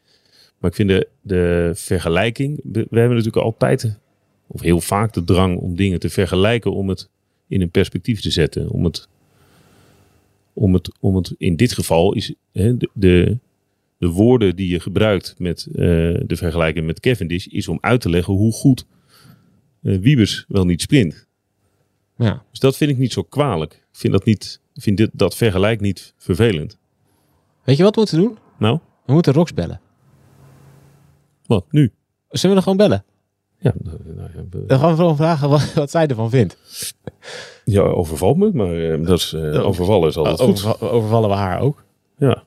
Maar 0.57 0.69
ik 0.69 0.75
vind 0.75 0.89
de, 0.89 1.07
de 1.21 1.71
vergelijking... 1.75 2.59
We 2.63 2.87
we 2.89 2.99
hebben 2.99 3.17
natuurlijk 3.17 3.45
altijd, 3.45 3.99
of 4.47 4.61
heel 4.61 4.81
vaak 4.81 5.13
de 5.13 5.23
drang 5.23 5.57
om 5.57 5.75
dingen 5.75 5.99
te 5.99 6.09
vergelijken... 6.09 6.73
om 6.73 6.89
het 6.89 7.09
in 7.47 7.61
een 7.61 7.71
perspectief 7.71 8.21
te 8.21 8.31
zetten. 8.31 8.69
Om 8.69 8.83
het, 8.83 9.07
om 10.53 10.73
het, 10.73 10.91
om 10.99 11.15
het 11.15 11.35
in 11.37 11.55
dit 11.55 11.73
geval 11.73 12.13
is 12.13 12.33
hè, 12.51 12.77
de, 12.77 12.89
de, 12.93 13.37
de 13.97 14.07
woorden 14.07 14.55
die 14.55 14.69
je 14.69 14.79
gebruikt 14.79 15.35
met 15.37 15.67
eh, 15.71 15.75
de 16.25 16.35
vergelijking 16.35 16.85
met 16.85 16.99
Cavendish... 16.99 17.45
is 17.45 17.67
om 17.67 17.77
uit 17.81 18.01
te 18.01 18.09
leggen 18.09 18.33
hoe 18.33 18.51
goed 18.51 18.85
eh 19.81 19.97
Wiebes 19.97 20.45
wel 20.47 20.65
niet 20.65 20.81
sprint. 20.81 21.27
Ja. 22.17 22.43
Dus 22.49 22.59
dat 22.59 22.77
vind 22.77 22.91
ik 22.91 22.97
niet 22.97 23.11
zo 23.11 23.23
kwalijk. 23.23 23.73
Ik 23.73 23.99
vind 23.99 24.13
dat, 24.13 24.25
niet, 24.25 24.59
vind 24.73 24.97
dit, 24.97 25.09
dat 25.13 25.35
vergelijk 25.35 25.81
niet 25.81 26.13
vervelend. 26.17 26.77
Weet 27.63 27.77
je 27.77 27.83
wat 27.83 27.95
we 27.95 27.99
moeten 27.99 28.19
doen? 28.19 28.37
Nou, 28.59 28.79
We 29.05 29.13
moeten 29.13 29.33
Rox 29.33 29.53
bellen. 29.53 29.81
Wat 31.47 31.65
nu? 31.71 31.91
Zullen 32.29 32.55
we 32.55 32.63
dan 32.63 32.73
gewoon 32.73 32.89
bellen? 32.89 33.03
Ja, 33.59 33.73
nou, 33.83 33.97
nou 34.15 34.29
ja, 34.35 34.43
we- 34.49 34.65
Dan 34.65 34.79
gaan 34.79 34.89
we 34.89 34.95
gewoon 34.95 35.15
vragen 35.15 35.49
wat, 35.49 35.73
wat 35.73 35.91
zij 35.91 36.07
ervan 36.07 36.29
vindt. 36.29 36.57
ja 37.63 37.81
overvalt 37.81 38.37
me, 38.37 38.51
maar 38.53 38.91
eh, 38.91 39.05
dat 39.05 39.19
is, 39.19 39.33
eh, 39.33 39.65
overvallen 39.65 40.09
is 40.09 40.17
altijd 40.17 40.39
goed. 40.39 40.49
Overva- 40.49 40.85
overvallen 40.85 41.29
we 41.29 41.35
haar 41.35 41.59
ook? 41.59 41.83
Ja. 42.17 42.43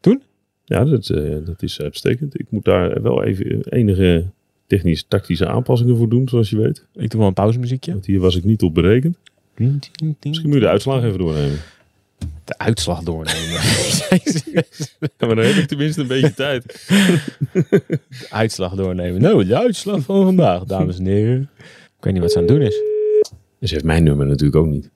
Doen? 0.00 0.22
Ja, 0.64 0.84
dat, 0.84 1.08
eh, 1.08 1.36
dat 1.44 1.62
is 1.62 1.80
uitstekend. 1.80 2.40
Ik 2.40 2.46
moet 2.50 2.64
daar 2.64 3.02
wel 3.02 3.22
even 3.24 3.60
enige 3.68 4.26
technische, 4.66 5.04
tactische 5.08 5.46
aanpassingen 5.48 5.96
voor 5.96 6.08
doen, 6.08 6.28
zoals 6.28 6.50
je 6.50 6.56
weet. 6.56 6.86
Ik 6.94 7.10
doe 7.10 7.18
wel 7.20 7.28
een 7.28 7.34
pauzemuziekje. 7.34 7.92
Want 7.92 8.06
hier 8.06 8.20
was 8.20 8.36
ik 8.36 8.44
niet 8.44 8.62
op 8.62 8.74
berekend. 8.74 9.16
Misschien 10.20 10.46
moet 10.48 10.54
je 10.54 10.60
de 10.60 10.68
uitslag 10.68 11.02
even 11.04 11.18
doornemen. 11.18 11.58
De 12.52 12.58
uitslag 12.64 13.02
doornemen. 13.02 13.60
Ja, 15.18 15.26
maar 15.26 15.36
dan 15.36 15.44
heb 15.44 15.54
ik 15.54 15.68
tenminste 15.68 16.00
een 16.00 16.06
beetje 16.06 16.34
tijd. 16.34 16.86
de 16.88 18.26
uitslag 18.30 18.74
doornemen. 18.74 19.20
Nou, 19.20 19.44
de 19.44 19.56
uitslag 19.58 20.00
van 20.02 20.22
vandaag, 20.24 20.64
dames 20.64 20.98
en 20.98 21.06
heren. 21.06 21.50
Ik 21.98 22.04
weet 22.04 22.12
niet 22.12 22.22
wat 22.22 22.32
ze 22.32 22.38
aan 22.38 22.44
het 22.44 22.52
doen 22.52 22.62
is. 22.62 22.74
Ze 23.60 23.74
heeft 23.74 23.84
mijn 23.84 24.04
nummer 24.04 24.26
natuurlijk 24.26 24.56
ook 24.56 24.66
niet. 24.66 24.90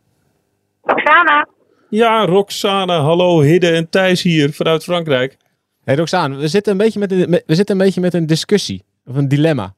Oksana, 0.82 1.48
Ja, 1.90 2.24
Roxana, 2.24 3.00
hallo, 3.00 3.40
Hidde 3.40 3.70
en 3.70 3.88
Thijs 3.88 4.22
hier 4.22 4.52
vanuit 4.52 4.82
Frankrijk. 4.84 5.36
Hey 5.84 5.96
Roxane, 5.96 6.36
we 6.36 6.48
zitten 6.48 6.72
een 6.72 6.78
beetje 6.78 6.98
met 6.98 7.12
een, 7.12 7.30
we 7.46 7.54
zitten 7.54 7.78
een, 7.78 7.84
beetje 7.84 8.00
met 8.00 8.14
een 8.14 8.26
discussie. 8.26 8.84
Of 9.06 9.16
een 9.16 9.28
dilemma. 9.28 9.74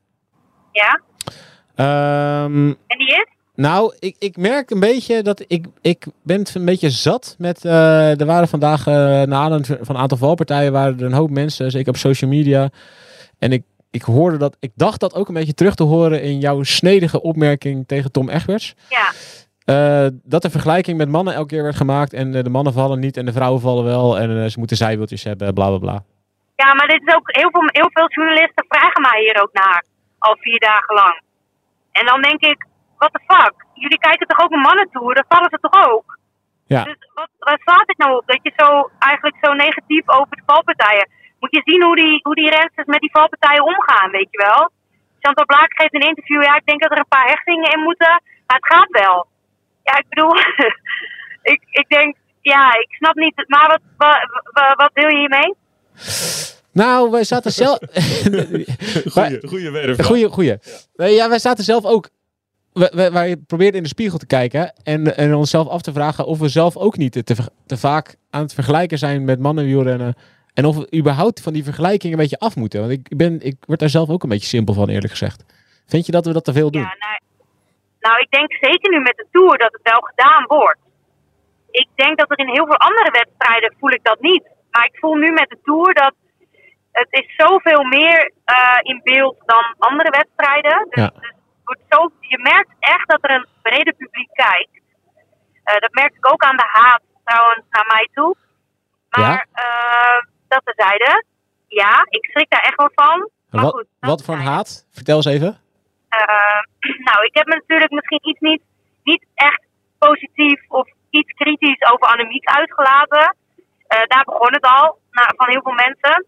ja? 0.73 1.01
Ehm, 1.75 2.67
En 2.87 2.99
die 2.99 3.07
is? 3.09 3.28
Nou, 3.61 3.95
ik, 3.99 4.17
ik 4.19 4.37
merk 4.37 4.71
een 4.71 4.81
beetje 4.81 5.23
dat 5.23 5.45
ik, 5.47 5.67
ik 5.81 6.07
ben 6.23 6.39
het 6.39 6.55
een 6.55 6.65
beetje 6.65 6.91
zat 6.91 7.35
met... 7.39 7.65
eh, 7.65 8.21
er 8.21 8.27
waren 8.27 8.49
vandaag, 8.49 8.87
eh 8.87 8.95
na 8.95 9.37
aanleiding 9.37 9.67
van 9.67 9.95
een 9.95 10.01
aantal 10.01 10.19
valpartijen, 10.19 10.73
waren 10.73 10.99
er 10.99 11.05
een 11.05 11.13
hoop 11.13 11.31
mensen, 11.31 11.71
zeker 11.71 11.89
op 11.89 11.97
social 11.97 12.31
media. 12.31 12.69
En 13.39 13.53
ik, 13.53 13.63
ik 13.91 14.03
hoorde 14.03 14.37
dat, 14.37 14.57
ik 14.61 14.71
dacht 14.75 15.01
dat 15.01 15.15
ook 15.15 15.29
een 15.29 15.35
beetje 15.35 15.55
terug 15.55 15.75
te 15.75 15.83
horen 15.83 16.23
in 16.23 16.39
jouw 16.39 16.63
snedige 16.63 17.23
opmerking 17.23 17.87
tegen 17.87 18.13
Tom 18.13 18.29
Egberts. 18.29 18.75
Ja. 18.89 19.13
Eh, 19.65 20.11
dat 20.23 20.43
de 20.43 20.51
vergelijking 20.51 20.97
met 20.97 21.09
mannen 21.09 21.35
elke 21.35 21.49
keer 21.55 21.63
werd 21.63 21.77
gemaakt 21.77 22.13
en 22.13 22.31
de 22.33 22.51
mannen 22.51 22.73
vallen 22.73 23.01
niet 23.01 23.17
en 23.17 23.25
de 23.25 23.33
vrouwen 23.33 23.61
vallen 23.61 23.85
wel 23.85 24.19
en 24.19 24.51
ze 24.51 24.59
moeten 24.59 24.77
zijwieltjes 24.77 25.25
hebben, 25.25 25.55
bla 25.55 25.69
bla 25.69 25.79
bla. 25.79 26.05
Ja, 26.57 26.75
maar 26.75 26.87
dit 26.87 27.03
is 27.07 27.15
ook 27.15 27.37
heel 27.37 27.51
veel, 27.51 27.63
heel 27.67 27.91
veel 27.93 28.09
journalisten 28.09 28.65
vragen 28.69 29.03
mij 29.03 29.21
hier 29.21 29.43
ook 29.43 29.53
naar. 29.53 29.85
Al 30.19 30.37
vier 30.41 30.61
dagen 30.61 30.95
lang. 30.95 31.23
En 31.93 32.07
dan 32.07 32.23
denk 32.23 32.41
ik, 32.41 32.68
what 32.99 33.13
the 33.13 33.23
fuck? 33.27 33.55
Jullie 33.75 33.99
kijken 33.99 34.27
toch 34.27 34.41
ook 34.45 34.53
een 34.53 34.69
mannentour? 34.71 35.15
Dan 35.15 35.25
vallen 35.29 35.51
ze 35.51 35.59
toch 35.61 35.77
ook? 35.91 36.19
Ja. 36.67 36.83
Dus 36.85 37.11
wat, 37.15 37.31
waar 37.39 37.61
slaat 37.65 37.87
dit 37.87 37.99
nou 37.99 38.17
op? 38.17 38.27
Dat 38.27 38.43
je 38.43 38.53
zo 38.57 38.91
eigenlijk 38.99 39.37
zo 39.45 39.53
negatief 39.53 40.09
over 40.09 40.37
de 40.37 40.43
valpartijen. 40.47 41.09
Moet 41.39 41.55
je 41.55 41.63
zien 41.65 41.83
hoe 41.83 41.97
die, 41.97 42.21
hoe 42.23 42.35
die 42.35 42.51
rensters 42.51 42.87
met 42.87 43.01
die 43.01 43.17
valpartijen 43.19 43.65
omgaan, 43.65 44.11
weet 44.11 44.29
je 44.31 44.39
wel? 44.47 44.71
Chantal 45.21 45.45
Blaak 45.45 45.73
geeft 45.79 45.95
een 45.95 46.09
interview. 46.09 46.43
Ja, 46.43 46.57
ik 46.57 46.67
denk 46.67 46.83
dat 46.83 46.91
er 46.91 46.99
een 46.99 47.15
paar 47.17 47.29
hechtingen 47.29 47.73
in 47.73 47.83
moeten. 47.83 48.23
Maar 48.47 48.57
het 48.61 48.73
gaat 48.75 48.91
wel. 48.91 49.27
Ja, 49.83 49.99
ik 49.99 50.09
bedoel, 50.09 50.35
ik, 51.53 51.61
ik 51.71 51.89
denk, 51.89 52.17
ja, 52.41 52.73
ik 52.75 52.89
snap 52.91 53.15
niet. 53.15 53.45
Maar 53.47 53.67
wat, 53.69 53.81
wat, 53.97 54.43
wat, 54.53 54.77
wat 54.77 54.91
wil 54.93 55.09
je 55.09 55.19
hiermee? 55.19 55.55
Nou, 56.73 57.11
wij 57.11 57.25
zaten 57.25 57.51
zelf... 57.51 57.79
Goeie, 59.15 59.49
goeie. 59.49 60.05
Goeie, 60.05 60.29
goeie. 60.29 60.57
Ja, 60.95 61.29
wij 61.29 61.39
zaten 61.39 61.65
zelf 61.65 61.85
ook... 61.85 62.09
we- 62.79 63.11
Wij 63.13 63.37
probeerden 63.37 63.77
in 63.77 63.83
de 63.83 63.89
spiegel 63.89 64.19
te 64.19 64.27
kijken 64.27 64.73
en, 64.83 65.17
en 65.17 65.35
onszelf 65.35 65.69
af 65.69 65.83
te 65.83 65.93
vragen 65.93 66.27
of 66.27 66.39
we 66.39 66.49
zelf 66.49 66.77
ook 66.77 66.97
niet 66.97 67.13
te, 67.13 67.25
te 67.67 67.77
vaak 67.77 68.17
aan 68.31 68.43
het 68.43 68.55
vergelijken 68.55 68.99
zijn 68.99 69.25
met 69.25 69.39
mannenwielrennen. 69.41 70.15
En 70.55 70.65
of 70.65 70.77
we 70.77 70.97
überhaupt 70.97 71.41
van 71.41 71.53
die 71.53 71.65
vergelijking 71.65 72.13
een 72.13 72.19
beetje 72.19 72.39
af 72.39 72.57
moeten. 72.57 72.81
Want 72.81 72.93
ik, 72.93 73.17
ben, 73.17 73.41
ik 73.43 73.57
word 73.67 73.81
daar 73.81 73.89
zelf 73.89 74.09
ook 74.09 74.23
een 74.23 74.29
beetje 74.29 74.47
simpel 74.57 74.75
van, 74.75 74.89
eerlijk 74.89 75.11
gezegd. 75.11 75.45
Vind 75.87 76.07
je 76.07 76.13
dat 76.13 76.27
we 76.27 76.33
dat 76.33 76.45
te 76.45 76.53
veel 76.53 76.71
doen? 76.71 76.83
Ja, 76.83 76.97
nou, 76.99 77.19
nou, 78.01 78.17
ik 78.21 78.31
denk 78.31 78.53
zeker 78.53 78.91
nu 78.91 78.99
met 79.01 79.17
de 79.17 79.27
Tour 79.31 79.59
dat 79.59 79.73
het 79.73 79.83
wel 79.93 80.01
gedaan 80.01 80.45
wordt. 80.47 80.79
Ik 81.71 81.89
denk 81.95 82.19
dat 82.19 82.31
er 82.31 82.39
in 82.39 82.49
heel 82.55 82.67
veel 82.67 82.77
andere 82.89 83.11
wedstrijden 83.11 83.75
voel 83.79 83.91
ik 83.91 84.05
dat 84.05 84.21
niet. 84.21 84.45
Maar 84.71 84.85
ik 84.93 84.99
voel 84.99 85.15
nu 85.15 85.33
met 85.33 85.49
de 85.49 85.59
Tour 85.65 85.95
dat 85.95 86.15
het 86.93 87.07
is 87.11 87.35
zoveel 87.37 87.83
meer 87.85 88.33
eh, 88.45 88.79
in 88.83 89.01
beeld 89.05 89.37
dan 89.47 89.65
andere 89.79 90.11
wedstrijden. 90.11 90.87
Dus, 90.91 91.03
Ja. 91.05 91.13
dus 91.21 91.33
wordt 91.69 91.85
zo, 91.89 92.11
je 92.21 92.39
merkt 92.39 92.73
echt 92.79 93.09
dat 93.09 93.19
er 93.23 93.31
een 93.31 93.47
breder 93.63 93.95
publiek 93.95 94.31
kijkt. 94.33 94.75
Eh, 95.65 95.81
dat 95.85 95.93
merk 95.93 96.15
ik 96.15 96.33
ook 96.33 96.43
aan 96.43 96.57
de 96.57 96.69
haat 96.73 97.03
trouwens 97.25 97.65
naar 97.71 97.87
mij 97.87 98.09
toe. 98.15 98.37
Maar 99.09 99.47
eh, 99.53 100.21
dat 100.49 100.61
tezijde, 100.65 101.25
ja, 101.67 102.07
ik 102.09 102.25
schrik 102.31 102.51
daar 102.51 102.63
echt 102.69 102.77
wel 102.77 102.91
van. 102.95 103.31
Maar 103.51 103.63
wat, 103.63 103.73
goed, 103.73 103.87
wat 104.01 104.25
voor 104.25 104.35
een 104.35 104.51
haat? 104.53 104.87
Vertel 104.93 105.17
eens 105.17 105.27
even. 105.27 105.61
Eh, 106.09 106.61
nou, 107.09 107.25
ik 107.25 107.35
heb 107.35 107.47
me 107.47 107.55
natuurlijk 107.55 107.91
misschien 107.91 108.29
iets 108.29 108.41
niet, 108.41 108.63
niet 109.03 109.27
echt 109.35 109.63
positief 109.99 110.61
of 110.69 110.89
iets 111.11 111.33
kritisch 111.33 111.91
over 111.93 112.07
Annemiek 112.07 112.49
uitgelaten. 112.49 113.37
Daar 113.89 114.25
begon 114.25 114.53
het 114.53 114.65
al, 114.65 114.99
nou, 115.11 115.29
van 115.37 115.49
heel 115.49 115.63
veel 115.63 115.73
mensen. 115.87 116.27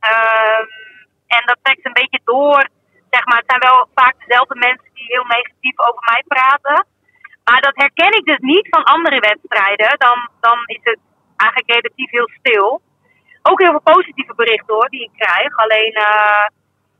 Ehm, 0.00 0.64
en 1.26 1.42
dat 1.46 1.58
trekt 1.62 1.86
een 1.86 1.92
beetje 1.92 2.20
door. 2.24 2.68
Zeg 3.14 3.24
maar, 3.26 3.40
het 3.42 3.50
zijn 3.52 3.68
wel 3.68 3.88
vaak 3.94 4.14
dezelfde 4.18 4.54
mensen 4.54 4.90
die 4.94 5.12
heel 5.14 5.24
negatief 5.24 5.78
over 5.78 6.02
mij 6.12 6.22
praten. 6.26 6.86
Maar 7.44 7.60
dat 7.60 7.76
herken 7.76 8.12
ik 8.18 8.24
dus 8.24 8.38
niet 8.38 8.66
van 8.70 8.84
andere 8.84 9.20
wedstrijden. 9.20 9.98
Dan, 9.98 10.28
dan 10.40 10.58
is 10.66 10.80
het 10.82 10.98
eigenlijk 11.36 11.70
relatief 11.70 12.10
heel 12.10 12.30
stil. 12.38 12.82
Ook 13.42 13.60
heel 13.60 13.70
veel 13.70 13.92
positieve 13.94 14.34
berichten 14.34 14.74
hoor, 14.74 14.88
die 14.88 15.02
ik 15.02 15.10
krijg. 15.16 15.56
Alleen, 15.56 15.92
eh, 15.92 16.46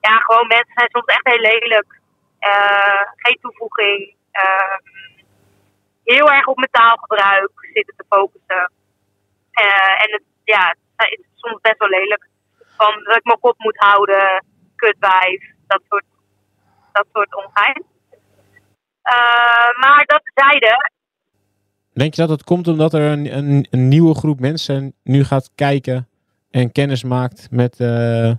ja, 0.00 0.14
gewoon 0.26 0.46
mensen 0.46 0.74
zijn 0.74 0.90
soms 0.90 1.06
echt 1.06 1.26
heel 1.28 1.44
lelijk. 1.52 2.00
Eh, 2.38 3.04
geen 3.14 3.38
toevoeging. 3.40 4.14
Ehm, 4.30 4.80
heel 6.04 6.30
erg 6.30 6.46
op 6.46 6.56
mijn 6.56 6.70
taalgebruik 6.70 7.50
zitten 7.72 7.94
te 7.96 8.04
focussen. 8.08 8.72
Eh, 9.50 10.04
en 10.04 10.12
het, 10.12 10.22
ja, 10.44 10.74
het 10.96 11.10
is 11.10 11.26
soms 11.34 11.60
best 11.60 11.78
wel 11.78 11.88
lelijk. 11.88 12.28
Van 12.76 13.02
dat 13.04 13.16
ik 13.16 13.24
mijn 13.24 13.40
kop 13.40 13.54
moet 13.58 13.78
houden, 13.78 14.44
kutwijf, 14.76 15.53
dat 15.66 15.80
soort 15.88 16.04
dat 16.92 17.06
soort 17.12 17.34
ongein. 17.34 17.84
Eh, 19.02 19.78
maar 19.80 20.04
dat 20.06 20.22
zeiden, 20.34 20.92
Denk 21.92 22.14
je 22.14 22.20
dat 22.20 22.30
het 22.30 22.44
komt 22.44 22.68
omdat 22.68 22.94
er 22.94 23.00
een, 23.12 23.36
een, 23.36 23.66
een 23.70 23.88
nieuwe 23.88 24.14
groep 24.14 24.40
mensen 24.40 24.94
nu 25.02 25.24
gaat 25.24 25.50
kijken 25.54 26.08
en 26.50 26.72
kennis 26.72 27.04
maakt 27.04 27.50
met, 27.50 27.80
eh 27.80 28.32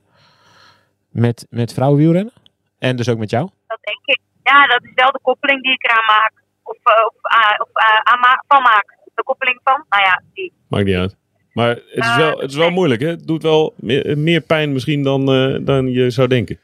met, 1.09 1.47
met 1.49 1.73
vrouwenwielrennen? 1.73 2.33
En 2.79 2.95
dus 2.95 3.09
ook 3.09 3.17
met 3.17 3.29
jou? 3.29 3.49
dat 3.67 3.79
denk 3.81 4.01
ik. 4.05 4.19
Ja, 4.43 4.67
dat 4.67 4.83
is 4.83 4.91
wel 4.95 5.11
de 5.11 5.19
koppeling 5.21 5.61
die 5.63 5.71
ik 5.73 5.83
eraan 5.83 6.05
maak. 6.05 6.33
Of, 6.63 6.77
eh, 6.83 7.05
of, 7.05 7.67
of 7.67 7.69
aan 8.03 8.19
ma- 8.19 8.43
van 8.47 8.61
maak. 8.61 8.97
De 9.13 9.23
koppeling 9.23 9.59
van, 9.63 9.85
nou 9.89 10.03
ja, 10.03 10.21
die. 10.33 10.53
Maakt 10.67 10.85
niet 10.85 10.95
uit. 10.95 11.15
Maar 11.53 11.69
het 11.69 12.05
is 12.05 12.15
wel, 12.15 12.39
het 12.39 12.49
is 12.49 12.55
wel 12.57 12.69
moeilijk, 12.69 13.01
hè? 13.01 13.07
Het 13.07 13.27
doet 13.27 13.43
wel 13.43 13.73
meer, 13.75 14.17
meer 14.17 14.41
pijn 14.41 14.73
misschien 14.73 15.03
dan, 15.03 15.31
eh, 15.31 15.65
dan 15.65 15.87
je 15.91 16.09
zou 16.09 16.27
denken. 16.27 16.59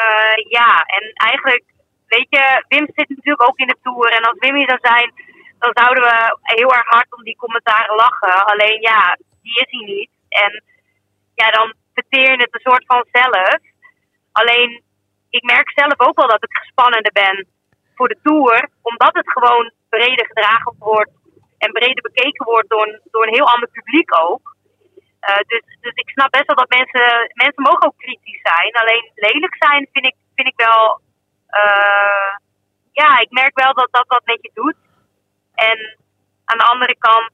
Eh, 0.00 0.36
ja, 0.48 0.70
en 0.96 1.12
eigenlijk, 1.12 1.64
weet 2.06 2.26
je, 2.28 2.64
Wim 2.68 2.86
zit 2.94 3.08
natuurlijk 3.08 3.48
ook 3.48 3.58
in 3.58 3.66
de 3.66 3.78
Tour. 3.82 4.08
En 4.10 4.22
als 4.22 4.38
Wim 4.38 4.54
hier 4.54 4.68
zou 4.68 4.78
zijn, 4.82 5.12
dan 5.58 5.70
zouden 5.74 6.02
we 6.02 6.38
heel 6.42 6.72
erg 6.72 6.88
hard 6.88 7.14
om 7.16 7.22
die 7.22 7.36
commentaren 7.36 7.96
lachen. 7.96 8.46
Alleen 8.46 8.80
ja, 8.80 9.18
die 9.42 9.54
is 9.54 9.70
hij 9.70 9.86
niet. 9.94 10.10
En 10.28 10.62
ja, 11.34 11.50
dan 11.50 11.74
verteer 11.94 12.30
je 12.30 12.42
het 12.42 12.54
een 12.54 12.70
soort 12.70 12.84
van 12.86 13.06
zelf. 13.12 13.58
Alleen, 14.32 14.82
ik 15.30 15.42
merk 15.42 15.70
zelf 15.70 16.00
ook 16.00 16.16
wel 16.16 16.28
dat 16.28 16.44
ik 16.44 16.56
gespannender 16.56 17.12
ben 17.12 17.46
voor 17.94 18.08
de 18.08 18.18
Tour. 18.22 18.68
Omdat 18.82 19.14
het 19.14 19.30
gewoon 19.30 19.72
breder 19.88 20.26
gedragen 20.26 20.74
wordt 20.78 21.10
en 21.58 21.72
breder 21.72 22.02
bekeken 22.02 22.44
wordt 22.44 22.68
door 22.68 23.00
door 23.10 23.26
een 23.26 23.34
heel 23.34 23.52
ander 23.52 23.68
publiek 23.68 24.18
ook. 24.20 24.53
Eh, 25.24 25.42
dus, 25.46 25.62
dus 25.80 25.94
ik 25.94 26.08
snap 26.08 26.30
best 26.30 26.46
wel 26.46 26.56
dat 26.56 26.76
mensen, 26.78 27.30
mensen 27.44 27.62
mogen 27.62 27.86
ook 27.86 27.98
kritisch 27.98 28.40
zijn. 28.42 28.72
Alleen 28.72 29.10
lelijk 29.14 29.56
zijn 29.58 29.88
vind 29.92 30.06
ik, 30.06 30.16
vind 30.34 30.48
ik 30.48 30.56
wel. 30.56 31.00
eh, 31.46 32.32
ja, 32.92 33.18
ik 33.18 33.30
merk 33.30 33.54
wel 33.58 33.74
dat 33.74 33.88
dat 33.90 34.04
wat 34.06 34.24
met 34.24 34.38
je 34.40 34.50
doet. 34.54 34.76
En 35.54 35.98
aan 36.44 36.58
de 36.58 36.64
andere 36.72 36.96
kant, 36.98 37.30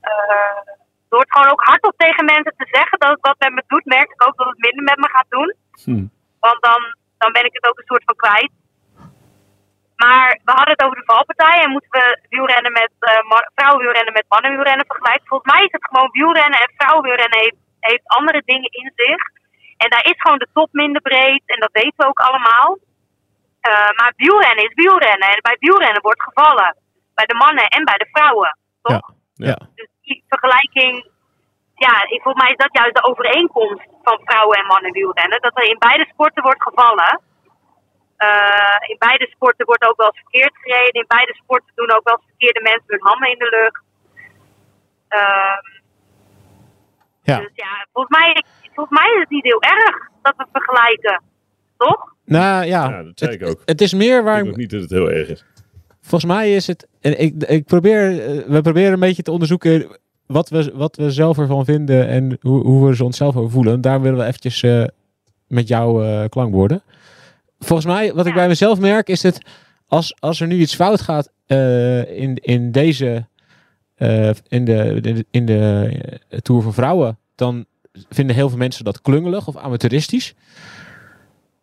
eh, 0.00 0.60
door 1.08 1.20
het 1.20 1.32
gewoon 1.32 1.52
ook 1.52 1.62
hardop 1.62 1.94
tegen 1.96 2.24
mensen 2.24 2.54
te 2.56 2.68
zeggen 2.70 2.98
dat 2.98 3.10
het 3.10 3.20
wat 3.20 3.38
met 3.38 3.52
me 3.52 3.62
doet, 3.66 3.84
merk 3.84 4.10
ik 4.10 4.26
ook 4.26 4.36
dat 4.36 4.46
het 4.46 4.58
minder 4.58 4.82
met 4.82 4.96
me 4.96 5.08
gaat 5.08 5.26
doen. 5.28 5.54
Hm. 5.84 6.06
Want 6.40 6.62
dan, 6.62 6.80
dan 7.18 7.32
ben 7.32 7.44
ik 7.44 7.54
het 7.54 7.68
ook 7.68 7.78
een 7.78 7.90
soort 7.92 8.04
van 8.04 8.16
kwijt. 8.16 8.52
Maar 10.04 10.28
we 10.44 10.52
hadden 10.58 10.74
het 10.76 10.84
over 10.84 10.96
de 10.96 11.12
valpartij 11.12 11.56
en 11.62 11.70
moeten 11.70 11.90
we 11.90 12.04
wielrennen 12.28 12.72
met 12.72 12.92
ma- 13.30 13.50
vrouwenwielrennen 13.54 14.12
met 14.12 14.24
mannenwielrennen 14.28 14.86
vergelijken. 14.86 15.26
Volgens 15.26 15.52
mij 15.52 15.64
is 15.64 15.72
het 15.78 15.88
gewoon 15.90 16.10
wielrennen 16.10 16.60
en 16.60 16.72
vrouwenwielrennen 16.76 17.38
heeft, 17.38 17.60
heeft 17.80 18.08
andere 18.18 18.42
dingen 18.44 18.70
in 18.70 18.92
zich. 18.94 19.22
En 19.76 19.90
daar 19.90 20.04
is 20.04 20.20
gewoon 20.20 20.38
de 20.38 20.48
top 20.52 20.68
minder 20.72 21.02
breed 21.02 21.42
en 21.46 21.60
dat 21.60 21.72
weten 21.72 21.96
we 21.96 22.06
ook 22.06 22.18
allemaal. 22.28 22.78
Eh, 23.60 23.90
maar 23.98 24.12
wielrennen 24.16 24.64
is 24.64 24.74
wielrennen 24.74 25.28
en 25.28 25.40
bij 25.42 25.56
wielrennen 25.58 26.02
wordt 26.02 26.22
gevallen. 26.22 26.76
Bij 27.14 27.26
de 27.26 27.34
mannen 27.34 27.66
en 27.66 27.84
bij 27.84 27.98
de 28.02 28.08
vrouwen. 28.12 28.58
Toch? 28.82 29.10
Ja. 29.34 29.58
Dus 29.74 29.88
die 30.02 30.24
vergelijking, 30.28 31.10
ja, 31.74 32.02
ik, 32.02 32.22
volgens 32.22 32.42
mij 32.42 32.52
is 32.52 32.64
dat 32.64 32.78
juist 32.80 32.94
de 32.94 33.08
overeenkomst 33.10 33.88
van 34.02 34.20
vrouwen 34.24 34.58
en 34.58 34.66
mannen 34.66 34.92
wielrennen. 34.92 35.40
Dat 35.40 35.56
er 35.58 35.70
in 35.70 35.78
beide 35.78 36.06
sporten 36.12 36.42
wordt 36.42 36.62
gevallen. 36.62 37.20
Eh, 38.26 38.78
in 38.90 38.96
beide 38.98 39.26
sporten 39.34 39.66
wordt 39.66 39.84
ook 39.88 39.96
wel 39.96 40.06
eens 40.06 40.20
verkeerd 40.24 40.54
gereden. 40.62 41.00
In 41.00 41.04
beide 41.16 41.34
sporten 41.42 41.72
doen 41.74 41.92
ook 41.96 42.04
wel 42.08 42.14
eens 42.16 42.28
verkeerde 42.32 42.60
mensen 42.62 42.86
hun 42.94 43.02
handen 43.10 43.30
in 43.30 43.38
de 43.38 43.50
lucht. 43.60 43.82
Ehm, 45.08 45.66
Ja. 47.22 47.38
Dus 47.38 47.50
ja, 47.54 47.86
volgens 47.92 48.18
mij, 48.18 48.42
volgens 48.74 48.98
mij 49.00 49.12
is 49.14 49.20
het 49.20 49.30
niet 49.30 49.44
heel 49.44 49.62
erg 49.62 50.08
dat 50.22 50.34
we 50.36 50.46
vergelijken. 50.52 51.22
Toch? 51.76 52.14
Nou 52.24 52.64
ja, 52.64 52.88
Ja, 52.88 53.02
dat 53.02 53.18
zei 53.18 53.30
het, 53.32 53.40
ik 53.40 53.48
ook. 53.48 53.62
het 53.64 53.80
is 53.80 53.92
meer 53.94 54.22
waar 54.24 54.36
Ik 54.36 54.42
denk 54.42 54.54
ook 54.54 54.60
niet 54.60 54.70
dat 54.70 54.80
het 54.80 54.90
heel 54.90 55.10
erg 55.10 55.28
is. 55.28 55.44
Volgens 56.00 56.32
mij 56.32 56.54
is 56.54 56.66
het. 56.66 56.88
En 57.00 57.20
ik, 57.20 57.42
ik 57.44 57.64
probeer, 57.64 58.20
eh, 58.20 58.44
we 58.46 58.60
proberen 58.62 58.92
een 58.92 59.00
beetje 59.00 59.22
te 59.22 59.30
onderzoeken 59.30 59.98
wat 60.26 60.48
we, 60.48 60.70
wat 60.74 60.96
we 60.96 61.10
zelf 61.10 61.38
ervan 61.38 61.64
vinden 61.64 62.08
en 62.08 62.38
hoe, 62.40 62.62
hoe 62.64 62.88
we 62.88 62.96
ze 62.96 63.04
onszelf 63.04 63.36
over 63.36 63.50
voelen. 63.50 63.80
Daar 63.80 64.00
willen 64.00 64.18
we 64.18 64.24
eventjes 64.24 64.62
eh, 64.62 64.84
met 65.48 65.68
jou 65.68 66.04
eh 66.06 66.24
klankborden. 66.28 66.82
Volgens 67.58 67.86
mij, 67.88 68.14
wat 68.14 68.26
ik 68.26 68.34
bij 68.34 68.48
mezelf 68.48 68.78
merk, 68.78 69.08
is 69.08 69.20
dat 69.20 69.38
als, 69.86 70.14
als 70.20 70.40
er 70.40 70.46
nu 70.46 70.56
iets 70.58 70.74
fout 70.74 71.00
gaat 71.00 71.30
eh, 71.46 72.18
in, 72.20 72.34
in 72.36 72.72
deze. 72.72 73.26
eh, 73.94 74.30
in 74.48 74.64
de, 74.64 74.98
in 75.02 75.14
de, 75.14 75.26
in 75.30 75.46
de 75.46 75.90
eh, 76.28 76.38
Tour 76.38 76.62
voor 76.62 76.72
Vrouwen, 76.74 77.18
dan 77.34 77.64
vinden 78.08 78.36
heel 78.36 78.48
veel 78.48 78.58
mensen 78.58 78.84
dat 78.84 79.00
klungelig 79.00 79.46
of 79.48 79.56
amateuristisch. 79.56 80.34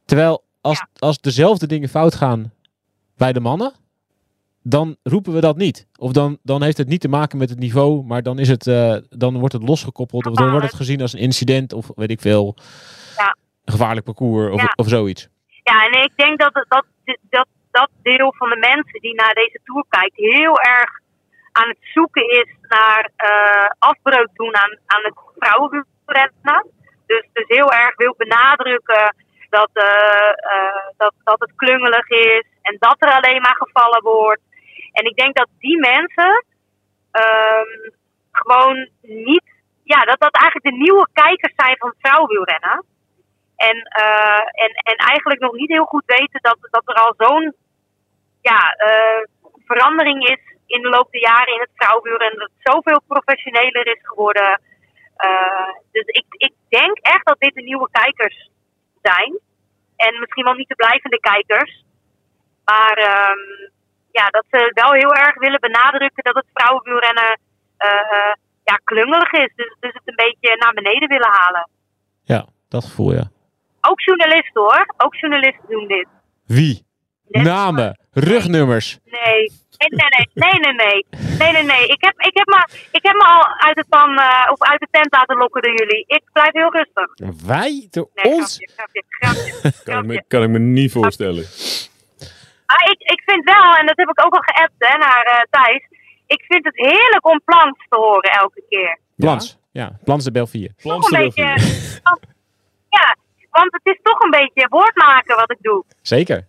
Terwijl 0.05 0.43
als, 0.61 0.77
Ja. 0.77 0.87
als 0.97 1.19
dezelfde 1.21 1.67
dingen 1.67 1.89
fout 1.89 2.15
gaan 2.15 2.51
bij 3.17 3.33
de 3.33 3.39
mannen, 3.39 3.73
dan 4.63 4.95
roepen 5.03 5.33
we 5.33 5.39
dat 5.41 5.57
niet. 5.57 5.87
Of 5.97 6.11
dan, 6.11 6.37
dan 6.43 6.63
heeft 6.63 6.77
het 6.77 6.87
niet 6.87 7.01
te 7.01 7.07
maken 7.07 7.37
met 7.37 7.49
het 7.49 7.59
niveau, 7.59 8.03
maar 8.03 8.23
dan, 8.23 8.39
is 8.39 8.47
het, 8.49 8.63
dan 9.09 9.37
wordt 9.39 9.53
het 9.53 9.63
losgekoppeld. 9.67 10.25
Of 10.25 10.33
dan 10.35 10.49
wordt 10.51 10.65
het 10.65 10.75
gezien 10.75 11.01
als 11.01 11.13
een 11.13 11.19
incident 11.19 11.73
of 11.73 11.91
weet 11.95 12.11
ik 12.11 12.21
veel. 12.21 12.55
Ja. 13.17 13.37
Een 13.65 13.71
gevaarlijk 13.73 14.05
parcours 14.05 14.53
of, 14.53 14.61
Ja. 14.61 14.73
of 14.75 14.87
zoiets. 14.89 15.27
Ja, 15.69 15.85
en 15.85 16.03
ik 16.03 16.11
denk 16.15 16.39
dat 16.39 16.53
dat, 16.53 16.85
dat 17.29 17.47
dat 17.71 17.89
deel 18.01 18.33
van 18.37 18.49
de 18.49 18.57
mensen 18.57 18.99
die 19.01 19.15
naar 19.15 19.33
deze 19.33 19.59
tour 19.63 19.85
kijkt 19.89 20.15
heel 20.15 20.59
erg 20.59 20.91
aan 21.51 21.67
het 21.67 21.77
zoeken 21.93 22.29
is 22.29 22.49
naar 22.61 23.09
eh, 23.15 23.69
afbreuk 23.79 24.29
doen 24.33 24.55
aan, 24.55 24.73
aan 24.85 25.03
het 25.03 25.17
vrouwenwielrennen. 25.37 26.61
Dus, 27.05 27.25
dus 27.33 27.47
heel 27.47 27.71
erg 27.71 27.95
wil 27.95 28.15
benadrukken 28.17 29.15
dat, 29.49 29.69
eh, 29.73 30.29
eh, 30.53 30.85
dat, 30.97 31.13
dat 31.23 31.39
het 31.39 31.55
klungelig 31.55 32.09
is 32.09 32.45
en 32.61 32.75
dat 32.79 32.95
er 32.99 33.11
alleen 33.11 33.41
maar 33.41 33.55
gevallen 33.55 34.03
wordt. 34.03 34.41
En 34.91 35.05
ik 35.05 35.15
denk 35.15 35.35
dat 35.35 35.49
die 35.59 35.79
mensen 35.79 36.45
ehm, 37.11 37.71
gewoon 38.31 38.89
niet, 39.01 39.47
ja, 39.83 39.99
dat 39.99 40.19
dat 40.19 40.35
eigenlijk 40.35 40.65
de 40.75 40.83
nieuwe 40.83 41.07
kijkers 41.13 41.53
zijn 41.55 41.77
van 41.77 41.93
vrouwenwielrennen. 41.99 42.85
En, 43.55 43.77
eh, 43.81 44.63
en, 44.63 44.71
en 44.73 44.95
eigenlijk 44.95 45.39
nog 45.39 45.53
niet 45.53 45.69
heel 45.69 45.85
goed 45.85 46.03
weten 46.05 46.39
dat, 46.41 46.57
dat 46.61 46.81
er 46.85 46.93
al 46.93 47.13
zo'n 47.17 47.55
ja, 48.41 48.59
eh, 48.71 49.21
verandering 49.65 50.27
is 50.29 50.39
in 50.65 50.81
de 50.81 50.89
loop 50.89 51.11
der 51.11 51.21
jaren 51.21 51.53
in 51.53 51.59
het 51.59 51.69
vrouwenwielrennen. 51.75 52.39
Dat 52.39 52.49
het 52.55 52.73
zoveel 52.73 53.01
professioneler 53.07 53.87
is 53.87 53.99
geworden. 54.01 54.61
Eh, 55.15 55.69
dus 55.91 56.05
ik, 56.05 56.25
ik 56.29 56.53
denk 56.69 56.97
echt 56.97 57.25
dat 57.25 57.39
dit 57.39 57.53
de 57.53 57.61
nieuwe 57.61 57.89
kijkers 57.91 58.49
zijn. 59.01 59.39
En 59.95 60.19
misschien 60.19 60.43
wel 60.43 60.53
niet 60.53 60.67
de 60.67 60.75
blijvende 60.75 61.19
kijkers. 61.19 61.83
Maar 62.65 62.97
ehm, 62.97 63.71
ja, 64.11 64.25
dat 64.27 64.45
ze 64.49 64.71
wel 64.73 64.91
heel 64.91 65.13
erg 65.13 65.35
willen 65.39 65.59
benadrukken 65.59 66.23
dat 66.23 66.35
het 66.35 66.49
vrouwenwielrennen 66.53 67.39
ja, 68.63 68.75
klungelig 68.83 69.31
is. 69.31 69.51
Dus, 69.55 69.75
dus 69.79 69.93
het 69.93 70.01
een 70.05 70.15
beetje 70.15 70.55
naar 70.57 70.73
beneden 70.73 71.09
willen 71.09 71.31
halen. 71.31 71.69
Ja, 72.23 72.45
dat 72.69 72.83
gevoel 72.83 73.13
ja. 73.13 73.29
Ook 73.89 74.01
journalisten 74.01 74.61
hoor. 74.61 74.93
Ook 74.97 75.15
journalisten 75.15 75.69
doen 75.69 75.87
dit. 75.87 76.07
Wie? 76.45 76.85
Net- 77.27 77.43
Namen, 77.43 77.99
rugnummers. 78.11 78.99
Nee. 79.05 79.51
Nee, 79.77 79.89
nee, 79.89 80.09
nee, 80.33 80.49
nee, 80.59 80.59
nee, 80.59 80.73
nee. 80.73 81.05
Nee, 81.39 81.51
nee, 81.51 81.63
nee. 81.63 81.87
Ik 81.87 82.01
heb, 82.03 82.13
ik 82.19 82.37
heb, 82.37 82.47
me, 82.47 82.67
ik 82.91 83.03
heb 83.03 83.13
me 83.13 83.23
al 83.25 83.47
uit 83.67 83.75
de, 83.75 83.85
pan, 83.89 84.17
eh, 84.19 84.51
of 84.51 84.61
uit 84.61 84.79
de 84.79 84.87
tent 84.91 85.13
laten 85.13 85.37
lokken 85.37 85.61
door 85.61 85.73
jullie. 85.75 86.03
Ik 86.07 86.23
blijf 86.33 86.51
heel 86.51 86.71
rustig. 86.73 87.37
Wij? 87.47 87.87
Door 87.91 88.09
Nee, 88.13 88.33
ons? 88.33 88.57
grapje, 88.75 89.03
grapje, 89.09 89.51
grapje. 89.59 89.83
Kan 89.91 89.99
ik, 89.99 90.05
me, 90.05 90.23
kan 90.27 90.43
ik 90.43 90.49
me 90.49 90.59
niet 90.59 90.91
voorstellen. 90.91 91.43
Maar 92.65 92.89
ik, 92.91 92.99
ik 93.11 93.21
vind 93.25 93.43
wel, 93.43 93.75
en 93.75 93.85
dat 93.85 93.97
heb 93.97 94.09
ik 94.09 94.25
ook 94.25 94.33
al 94.33 94.41
geappt 94.41 94.73
hè, 94.77 94.97
naar 94.97 95.23
eh, 95.25 95.41
Thijs. 95.49 95.83
Ik 96.27 96.43
vind 96.47 96.65
het 96.65 96.75
heerlijk 96.75 97.27
om 97.27 97.41
Plans 97.45 97.85
te 97.89 97.97
horen 97.97 98.31
elke 98.31 98.63
keer. 98.69 98.99
Plans. 99.15 99.57
Ja, 99.71 99.99
Plans 100.03 100.23
de 100.23 100.31
Belvier. 100.31 100.71
Plans 100.81 101.09
want- 101.09 101.33
ja, 102.89 103.15
want 103.59 103.71
het 103.83 103.93
is 103.95 103.99
toch 104.03 104.19
een 104.19 104.29
beetje 104.29 104.67
woordmaken 104.69 105.35
wat 105.35 105.51
ik 105.51 105.57
doe. 105.61 105.83
Zeker, 106.01 106.47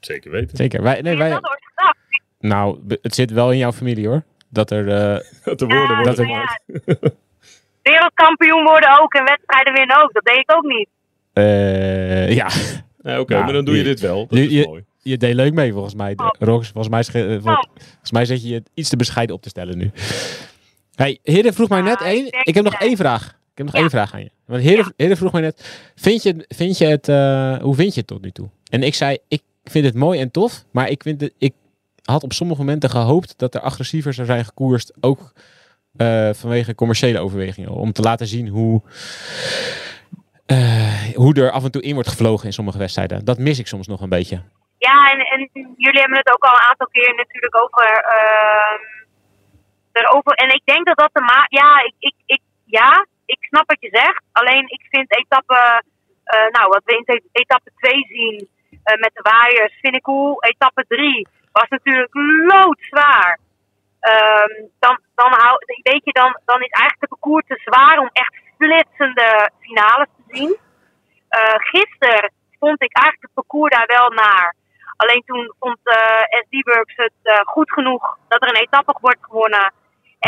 Zeker 0.00 0.30
weten. 0.30 0.56
zeker. 0.56 0.82
Wij, 0.82 1.00
nee, 1.00 1.12
je 1.12 1.18
wij, 1.18 1.30
dat 1.30 1.48
ooit 1.50 1.64
gedacht? 1.74 1.96
nou, 2.38 2.78
het 3.02 3.14
zit 3.14 3.30
wel 3.30 3.50
in 3.52 3.58
jouw 3.58 3.72
familie 3.72 4.08
hoor. 4.08 4.22
Dat 4.48 4.70
er... 4.70 4.88
eh, 4.88 5.18
Dat 5.44 5.58
de 5.58 5.66
woorden 5.66 5.96
Ja, 5.96 6.26
worden. 6.26 7.14
Wereldkampioen 7.82 8.64
worden 8.64 9.00
ook 9.00 9.14
en 9.14 9.24
wedstrijden 9.24 9.72
winnen 9.72 10.02
ook. 10.02 10.12
Dat 10.12 10.24
deed 10.24 10.36
ik 10.36 10.52
ook 10.56 10.64
niet. 10.64 10.88
eh, 11.32 12.32
ja, 12.34 12.48
Nee, 13.02 13.20
Oké, 13.20 13.32
Nou, 13.32 13.44
maar 13.44 13.52
dan 13.52 13.64
doe 13.64 13.74
je 13.74 13.80
je- 13.82 13.86
dit 13.88 14.00
wel. 14.00 14.26
Dat 14.26 14.38
je- 14.38 14.44
is 14.44 14.50
je- 14.50 14.66
mooi. 14.66 14.84
je 15.02 15.16
deed 15.16 15.34
leuk 15.34 15.52
mee 15.52 15.72
volgens 15.72 15.94
mij. 15.94 16.12
Oh. 16.16 16.28
Rox, 16.38 16.68
volgens 16.68 16.88
mij, 17.12 17.22
eh, 17.24 17.30
vol- 17.42 17.64
volgens 17.74 18.10
mij 18.12 18.24
zet 18.24 18.48
je 18.48 18.54
het 18.54 18.70
iets 18.74 18.88
te 18.88 18.96
bescheiden 18.96 19.36
op 19.36 19.42
te 19.42 19.48
stellen 19.48 19.78
nu. 19.78 19.90
Hey, 20.94 21.18
Hidde 21.22 21.52
vroeg 21.52 21.68
mij 21.68 21.80
net 21.80 22.00
één. 22.00 22.26
Ik 22.42 22.54
heb 22.54 22.64
nog 22.64 22.74
één 22.74 22.96
vraag. 22.96 23.34
Ik 23.52 23.58
heb 23.58 23.66
nog 23.66 23.74
één 23.74 23.90
vraag 23.90 24.14
aan 24.14 24.20
je. 24.20 24.30
Want 24.46 24.62
Hidde 24.96 25.16
vroeg 25.16 25.32
mij 25.32 25.40
net, 25.40 25.90
vind 25.94 26.22
je, 26.22 26.44
vind 26.48 26.78
je 26.78 26.86
het, 26.86 27.08
eh, 27.08 27.56
hoe 27.58 27.74
vind 27.74 27.94
je 27.94 27.98
het 28.00 28.08
tot 28.08 28.22
nu 28.22 28.30
toe? 28.30 28.48
En 28.70 28.82
ik 28.82 28.94
zei, 28.94 29.18
ik 29.28 29.42
vind 29.64 29.84
het 29.84 29.94
mooi 29.94 30.20
en 30.20 30.30
tof, 30.30 30.64
maar 30.70 30.88
ik, 30.88 31.02
vind 31.02 31.20
het, 31.20 31.34
ik 31.38 31.54
had 32.04 32.22
op 32.22 32.32
sommige 32.32 32.60
momenten 32.60 32.90
gehoopt 32.90 33.38
dat 33.38 33.54
er 33.54 33.60
agressiever 33.60 34.14
zou 34.14 34.26
zijn 34.26 34.44
gekoerst, 34.44 34.92
ook 35.00 35.32
eh, 35.96 36.30
vanwege 36.32 36.74
commerciële 36.74 37.18
overwegingen. 37.18 37.70
Om 37.70 37.92
te 37.92 38.02
laten 38.02 38.26
zien 38.26 38.48
hoe, 38.48 38.82
eh, 40.46 41.14
hoe 41.14 41.34
er 41.34 41.50
af 41.50 41.64
en 41.64 41.70
toe 41.70 41.82
in 41.82 41.94
wordt 41.94 42.08
gevlogen 42.08 42.46
in 42.46 42.52
sommige 42.52 42.78
wedstrijden. 42.78 43.24
Dat 43.24 43.38
mis 43.38 43.58
ik 43.58 43.66
soms 43.66 43.86
nog 43.86 44.00
een 44.00 44.08
beetje. 44.08 44.42
Ja, 44.78 45.12
en, 45.12 45.18
en 45.18 45.48
jullie 45.76 46.00
hebben 46.00 46.18
het 46.18 46.34
ook 46.34 46.44
al 46.44 46.54
een 46.54 46.68
aantal 46.70 46.86
keer 46.86 47.14
natuurlijk 47.16 47.62
over. 47.62 47.86
ehm, 47.86 48.80
erover. 49.92 50.32
En 50.32 50.48
ik 50.54 50.62
denk 50.64 50.86
dat 50.86 50.96
dat 50.96 51.10
de 51.12 51.20
ma. 51.20 51.46
Ja, 51.48 51.84
ik, 51.84 51.94
ik, 51.98 52.14
ik, 52.26 52.40
ja, 52.64 53.06
ik 53.32 53.44
snap 53.50 53.66
wat 53.68 53.80
je 53.80 53.88
zegt. 53.92 54.22
Alleen 54.32 54.64
ik 54.68 54.82
vind 54.90 55.18
etappe. 55.18 55.82
eh, 56.24 56.48
nou, 56.56 56.68
wat 56.68 56.84
we 56.84 56.96
in 56.96 57.22
etappe 57.32 57.70
2 57.76 58.04
zien 58.08 58.48
eh, 58.84 59.00
met 59.00 59.10
de 59.14 59.22
waaiers, 59.22 59.78
vind 59.80 59.94
ik 59.94 60.02
cool. 60.02 60.42
Etappe 60.42 60.84
3 60.88 61.26
was 61.52 61.68
natuurlijk 61.68 62.14
loodzwaar. 62.50 63.38
Ehm, 64.00 64.54
dan, 64.78 65.00
dan, 65.14 65.32
hou, 65.32 65.56
weet 65.82 66.04
je, 66.04 66.12
dan, 66.12 66.40
dan 66.44 66.60
is 66.62 66.70
eigenlijk 66.70 67.00
de 67.00 67.08
parcours 67.08 67.44
te 67.46 67.60
zwaar 67.64 67.98
om 67.98 68.10
echt 68.12 68.34
flitsende 68.58 69.50
finales 69.60 70.08
te 70.16 70.36
zien. 70.36 70.56
Eh 71.28 71.54
gisteren 71.56 72.32
vond 72.58 72.82
ik 72.82 72.96
eigenlijk 72.96 73.22
het 73.22 73.34
parcours 73.34 73.70
daar 73.76 73.96
wel 73.98 74.10
naar. 74.10 74.54
Alleen 74.96 75.22
toen 75.26 75.54
vond 75.58 75.78
eh 75.82 76.22
SD 76.42 76.54
Works 76.68 76.96
het 76.96 77.42
goed 77.44 77.72
genoeg 77.72 78.18
dat 78.28 78.42
er 78.42 78.48
een 78.48 78.62
etappe 78.62 78.96
wordt 79.00 79.18
gewonnen. 79.20 79.72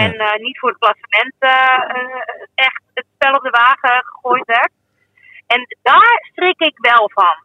En 0.02 0.12
eh, 0.18 0.40
niet 0.40 0.58
voor 0.58 0.68
het 0.68 0.78
klassement 0.78 1.34
eh, 1.38 1.50
eh, 1.50 2.22
echt 2.54 2.82
het 2.94 3.06
spel 3.14 3.34
op 3.34 3.42
de 3.42 3.50
wagen 3.50 4.04
gegooid 4.04 4.46
werd. 4.46 4.72
En 5.46 5.76
daar 5.82 6.28
strik 6.32 6.60
ik 6.60 6.78
wel 6.78 7.10
van. 7.14 7.36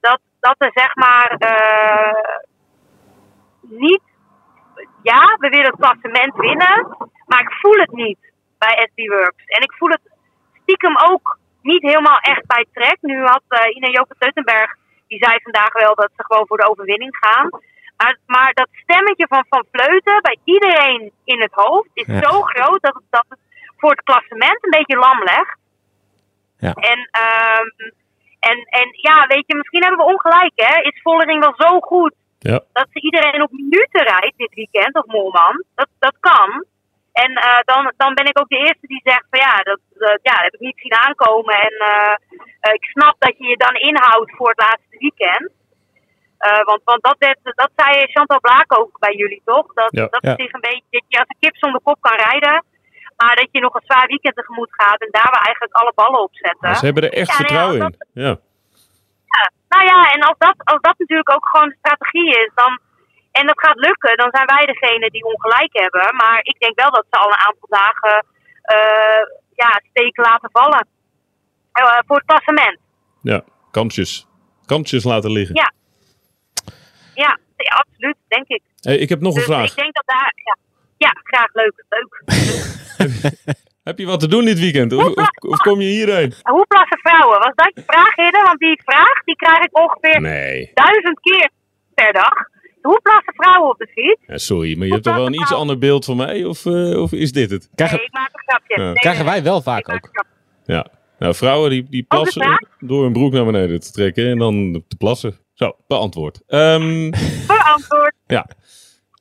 Dat, 0.00 0.20
dat 0.40 0.54
er 0.58 0.70
zeg 0.74 0.94
maar 0.94 1.36
niet. 3.60 4.02
Ja, 5.02 5.36
we 5.38 5.48
willen 5.48 5.70
het 5.70 5.80
klassement 5.80 6.36
winnen. 6.36 6.96
Maar 7.26 7.40
ik 7.40 7.52
voel 7.60 7.78
het 7.78 7.92
niet 7.92 8.18
bij 8.58 8.88
SD 8.92 9.08
Works. 9.08 9.44
En 9.44 9.62
ik 9.62 9.72
voel 9.72 9.88
het 9.88 10.10
stiekem 10.62 10.96
ook 11.10 11.38
niet 11.62 11.82
helemaal 11.82 12.18
echt 12.18 12.46
bij 12.46 12.66
trek. 12.72 12.98
Nu 13.00 13.24
had 13.24 13.42
uh, 13.48 13.76
Ine 13.76 13.90
Joke 13.90 14.14
Teutenberg, 14.18 14.76
die 15.08 15.24
zei 15.24 15.38
vandaag 15.42 15.72
wel 15.72 15.94
dat 15.94 16.10
ze 16.16 16.24
gewoon 16.24 16.46
voor 16.46 16.56
de 16.56 16.68
overwinning 16.68 17.16
gaan. 17.20 17.48
Maar, 17.96 18.16
maar 18.26 18.52
dat 18.52 18.68
stemmetje 18.72 19.26
van 19.28 19.44
Van 19.48 19.64
Vleuten 19.72 20.22
bij 20.22 20.38
iedereen 20.44 21.12
in 21.24 21.40
het 21.40 21.52
hoofd 21.52 21.88
is 21.94 22.06
Ja. 22.06 22.20
zo 22.30 22.42
groot 22.42 22.82
dat 22.82 22.94
het, 22.94 23.02
dat 23.10 23.24
het 23.28 23.38
voor 23.76 23.90
het 23.90 24.02
klassement 24.02 24.64
een 24.64 24.70
beetje 24.78 24.96
lam 24.96 25.22
legt. 25.22 25.56
Ja. 26.58 26.72
En, 26.72 27.08
ehm, 27.10 27.66
en, 28.40 28.58
en 28.80 28.88
ja, 28.92 29.26
weet 29.26 29.44
je, 29.46 29.56
misschien 29.56 29.82
hebben 29.82 30.06
we 30.06 30.12
ongelijk, 30.12 30.52
hè? 30.54 30.80
Is 30.80 31.00
Vollering 31.02 31.40
wel 31.40 31.54
zo 31.56 31.80
goed 31.80 32.14
Ja. 32.38 32.60
dat 32.72 32.86
ze 32.92 33.00
iedereen 33.00 33.42
op 33.42 33.50
minuten 33.52 34.02
rijdt 34.02 34.36
dit 34.36 34.54
weekend, 34.54 34.94
of 34.94 35.06
Molman? 35.06 35.64
Dat, 35.74 35.88
dat 35.98 36.16
kan. 36.20 36.64
En 37.12 37.32
eh, 37.34 37.58
dan, 37.64 37.92
dan 37.96 38.14
ben 38.14 38.26
ik 38.26 38.38
ook 38.40 38.48
de 38.48 38.56
eerste 38.58 38.86
die 38.86 39.00
zegt 39.04 39.26
van 39.30 39.40
ja, 39.40 39.56
dat, 39.62 39.80
dat- 39.94 40.18
ja, 40.22 40.32
dat 40.32 40.42
heb 40.42 40.54
ik 40.54 40.60
niet 40.60 40.78
zien 40.80 40.94
aankomen. 40.94 41.54
En 41.54 41.72
eh, 41.78 42.14
eh, 42.60 42.72
ik 42.74 42.84
snap 42.84 43.16
dat 43.18 43.34
je 43.38 43.46
je 43.46 43.56
dan 43.56 43.74
inhoudt 43.74 44.36
voor 44.36 44.48
het 44.48 44.60
laatste 44.60 44.96
weekend. 44.98 45.50
Eh, 46.38 46.64
want, 46.64 46.80
want 46.84 47.02
dat, 47.02 47.16
werd, 47.18 47.38
dat 47.42 47.70
zei 47.76 48.06
Chantal 48.06 48.40
Blaak 48.40 48.78
ook 48.80 48.98
bij 48.98 49.14
jullie, 49.14 49.42
toch? 49.44 49.66
Dat, 49.74 49.88
Ja. 49.92 50.06
dat 50.10 50.22
Ja. 50.22 50.30
het 50.30 50.40
zich 50.40 50.52
een 50.52 50.60
beetje, 50.60 50.86
dat 50.90 51.04
je 51.08 51.18
als 51.18 51.28
een 51.28 51.40
kip 51.40 51.56
zonder 51.56 51.80
kop 51.80 52.00
kan 52.00 52.16
rijden. 52.16 52.64
Maar 53.16 53.36
dat 53.36 53.48
je 53.50 53.60
nog 53.60 53.74
een 53.74 53.82
zwaar 53.84 54.06
weekend 54.06 54.34
tegemoet 54.36 54.68
gaat 54.70 55.00
en 55.00 55.08
daar 55.10 55.30
we 55.30 55.38
eigenlijk 55.44 55.74
alle 55.74 55.92
ballen 55.94 56.22
op 56.22 56.34
zetten. 56.34 56.74
Ze 56.76 56.84
hebben 56.84 57.02
er 57.02 57.12
echt 57.12 57.28
nee, 57.28 57.36
vertrouwen 57.36 57.80
in. 57.80 57.96
Ja. 58.12 58.36
Nou 59.68 59.84
ja, 59.84 60.12
en 60.12 60.20
als 60.22 60.38
dat, 60.38 60.54
als 60.64 60.80
dat 60.80 60.98
natuurlijk 60.98 61.30
ook 61.30 61.48
gewoon 61.48 61.68
de 61.68 61.76
strategie 61.78 62.30
is, 62.30 62.50
dan, 62.54 62.78
en 63.32 63.46
dat 63.46 63.60
gaat 63.60 63.76
lukken, 63.76 64.16
dan 64.16 64.28
zijn 64.30 64.46
wij 64.46 64.64
degene 64.66 65.10
die 65.10 65.24
ongelijk 65.24 65.72
hebben. 65.72 66.16
Maar 66.16 66.38
ik 66.42 66.58
denk 66.58 66.80
wel 66.80 66.90
dat 66.90 67.06
ze 67.10 67.18
al 67.18 67.28
een 67.28 67.46
aantal 67.46 67.68
dagen 67.68 68.26
eh 68.62 69.22
ja, 69.54 69.80
steken 69.90 70.22
laten 70.24 70.50
vallen. 70.52 70.86
Eh, 71.72 71.98
voor 72.06 72.16
het 72.16 72.26
klassement. 72.26 72.78
ja, 73.22 73.42
kansjes. 73.70 74.26
Kansjes 74.66 75.04
laten 75.04 75.30
liggen. 75.30 75.54
Ja. 75.54 75.72
Ja, 77.16 77.38
ja, 77.56 77.74
absoluut, 77.86 78.16
denk 78.28 78.46
ik. 78.48 78.62
Hey, 78.80 78.96
ik 78.96 79.08
heb 79.08 79.20
nog 79.20 79.32
een 79.32 79.38
Dus 79.38 79.44
vraag. 79.44 79.70
ik 79.70 79.76
denk 79.76 79.94
dat 79.94 80.04
daar, 80.06 80.32
ja, 80.44 80.56
ja 80.96 81.10
graag 81.22 81.52
leuk. 81.52 81.84
leuk. 81.88 82.22
Heb 83.88 83.98
je 83.98 84.06
wat 84.06 84.20
te 84.20 84.28
doen 84.28 84.44
dit 84.44 84.58
weekend? 84.58 84.92
Of, 84.92 85.04
of, 85.06 85.28
of 85.48 85.58
kom 85.58 85.80
je 85.80 85.88
hierheen? 85.88 86.32
Hoe 86.42 86.66
plassen 86.66 86.98
vrouwen? 86.98 87.38
Was 87.38 87.52
dat 87.54 87.70
je 87.74 87.82
vraag, 87.86 88.14
Hidde? 88.16 88.42
Want 88.44 88.58
die 88.58 88.80
vraag 88.84 89.22
die 89.24 89.36
krijg 89.36 89.58
ik 89.58 89.78
ongeveer 89.78 90.20
Nee. 90.20 90.70
duizend 90.74 91.20
keer 91.20 91.50
per 91.94 92.12
dag. 92.12 92.32
Hoe 92.82 93.00
plassen 93.02 93.34
vrouwen 93.36 93.70
op 93.70 93.78
de 93.78 93.86
fiets? 93.86 94.20
Ja, 94.26 94.38
sorry, 94.38 94.76
maar 94.78 94.86
je 94.86 94.92
hebt 94.92 95.04
toch 95.04 95.14
wel 95.14 95.26
een 95.26 95.34
iets 95.40 95.52
ander 95.52 95.78
beeld 95.78 96.04
van 96.04 96.16
mij? 96.16 96.44
Of, 96.44 96.66
eh, 96.66 97.02
of 97.02 97.12
is 97.12 97.32
dit 97.32 97.50
het? 97.50 97.68
Krijgen, 97.74 97.96
Nee, 97.96 98.06
ik 98.06 98.12
maak 98.12 98.30
een 98.32 98.42
grapje. 98.46 98.80
Ja. 98.80 98.84
Nee, 98.86 98.94
krijgen 98.94 99.24
wij 99.24 99.42
wel 99.42 99.62
vaak 99.62 99.88
ook. 99.88 100.10
Ja. 100.64 100.86
Nou, 101.18 101.34
vrouwen 101.34 101.70
die, 101.70 101.86
die 101.90 102.02
plassen 102.02 102.66
door 102.78 103.02
hun 103.02 103.12
broek 103.12 103.32
naar 103.32 103.44
beneden 103.44 103.80
te 103.80 103.92
trekken 103.92 104.30
en 104.30 104.38
dan 104.38 104.84
te 104.88 104.96
plassen. 104.96 105.38
Zo, 105.56 105.76
beantwoord. 105.88 106.40
Ehm, 106.46 107.10
Beantwoord. 107.46 108.14
ja. 108.26 108.46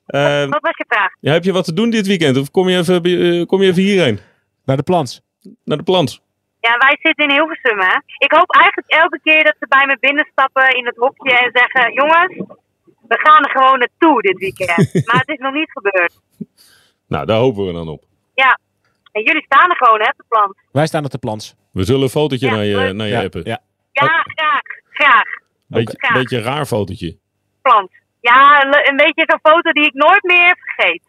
Ehm, 0.05 0.49
Wat 0.49 0.61
was 0.61 0.77
je 0.77 0.85
vraag? 0.87 1.09
ja. 1.19 1.31
Heb 1.31 1.43
je 1.43 1.51
wat 1.53 1.65
te 1.65 1.73
doen 1.73 1.89
dit 1.89 2.07
weekend? 2.07 2.37
Of 2.37 2.51
kom 2.51 2.69
je 2.69 2.77
even, 2.77 3.03
eh, 3.03 3.45
kom 3.45 3.61
je 3.61 3.67
even 3.69 3.81
hierheen? 3.83 4.19
naar 4.65 4.77
de 4.77 4.83
plans. 4.83 5.21
Naar 5.63 5.77
de 5.77 5.83
plant? 5.83 6.21
Ja, 6.59 6.77
wij 6.77 6.97
zitten 7.01 7.27
in 7.27 7.31
Hilversum, 7.35 7.79
hè. 7.79 7.95
Ik 8.17 8.31
hoop 8.31 8.51
eigenlijk 8.55 8.91
elke 8.93 9.19
keer 9.23 9.43
dat 9.43 9.55
ze 9.59 9.65
bij 9.67 9.85
me 9.85 9.97
binnenstappen 9.99 10.67
in 10.77 10.85
het 10.85 10.95
hokje 10.97 11.37
en 11.37 11.49
zeggen... 11.53 11.93
Jongens, 11.93 12.35
we 13.07 13.19
gaan 13.19 13.43
er 13.43 13.49
gewoon 13.49 13.79
naartoe 13.79 14.21
dit 14.21 14.37
weekend. 14.37 14.93
maar 15.07 15.19
het 15.19 15.29
is 15.29 15.37
nog 15.37 15.53
niet 15.53 15.71
gebeurd. 15.71 16.13
Nou, 17.07 17.25
daar 17.25 17.37
hopen 17.37 17.65
we 17.65 17.71
dan 17.73 17.87
op. 17.87 18.03
Ja. 18.33 18.59
En 19.11 19.23
jullie 19.23 19.43
staan 19.45 19.69
er 19.69 19.75
gewoon, 19.77 19.99
hè, 20.01 20.07
op 20.09 20.17
de 20.17 20.23
plan. 20.27 20.55
Wij 20.71 20.87
staan 20.87 21.05
op 21.05 21.11
de 21.11 21.17
plans. 21.17 21.55
We 21.71 21.83
zullen 21.83 22.01
een 22.01 22.09
fotootje 22.09 22.45
Ja, 22.47 22.53
naar 22.55 22.65
je, 22.65 22.93
naar 22.93 23.07
je 23.07 23.13
Ja, 23.13 23.23
appen. 23.23 23.41
ja. 23.43 23.59
Ja, 23.91 24.05
graag. 24.35 24.61
Graag. 24.89 25.27
Beetje, 25.67 26.11
beetje 26.13 26.37
een 26.37 26.43
raar 26.43 26.65
fotootje. 26.65 27.17
Plant. 27.61 27.91
Ja, 28.21 28.63
een, 28.63 28.89
een 28.89 28.95
beetje 28.95 29.23
zo'n 29.27 29.51
foto 29.53 29.71
die 29.71 29.85
ik 29.85 29.93
nooit 29.93 30.23
meer 30.23 30.57
vergeet. 30.59 31.01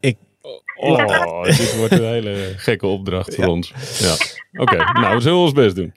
Ik, 0.00 0.16
Oh, 0.80 1.44
dit 1.44 1.76
wordt 1.76 1.92
een 1.92 2.04
hele 2.04 2.52
gekke 2.56 2.86
opdracht 2.86 3.34
voor 3.34 3.46
ons. 3.46 3.72
Ja. 3.98 4.14
Oké, 4.62 4.76
nou, 4.76 5.14
we 5.14 5.20
zullen 5.20 5.38
ons 5.38 5.52
best 5.52 5.76
doen. 5.76 5.92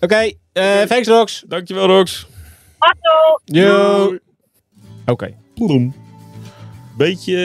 Oké, 0.00 0.32
eh 0.52 0.80
thanks 0.80 1.08
Rox. 1.08 1.44
Dankjewel, 1.46 1.86
Rox. 1.86 2.26
Otto! 2.78 3.40
Yo. 3.44 4.16
Oké. 5.06 5.34
Ploem. 5.54 5.94
Beetje 6.96 7.36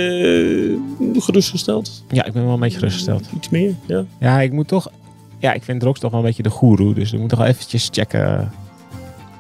eh, 1.00 1.22
gerustgesteld? 1.22 2.06
Ja, 2.10 2.26
ik 2.26 2.34
ben 2.34 2.44
wel 2.44 2.54
een 2.54 2.60
beetje 2.60 2.78
gerustgesteld. 2.78 3.30
Iets 3.36 3.50
meer? 3.50 3.76
Ja. 3.88 4.06
Ja, 4.20 4.40
ik 4.42 4.52
moet 4.52 4.68
toch... 4.68 4.92
Ja, 5.40 5.54
ik 5.54 5.64
vind 5.64 5.84
Rox 5.84 6.00
toch 6.00 6.12
wel 6.12 6.20
een 6.20 6.26
beetje 6.26 6.44
de 6.44 6.50
goeroe. 6.50 6.94
Dus 6.94 7.12
we 7.12 7.18
moeten 7.18 7.38
toch 7.38 7.48
eventjes 7.48 7.90
checken 7.92 8.52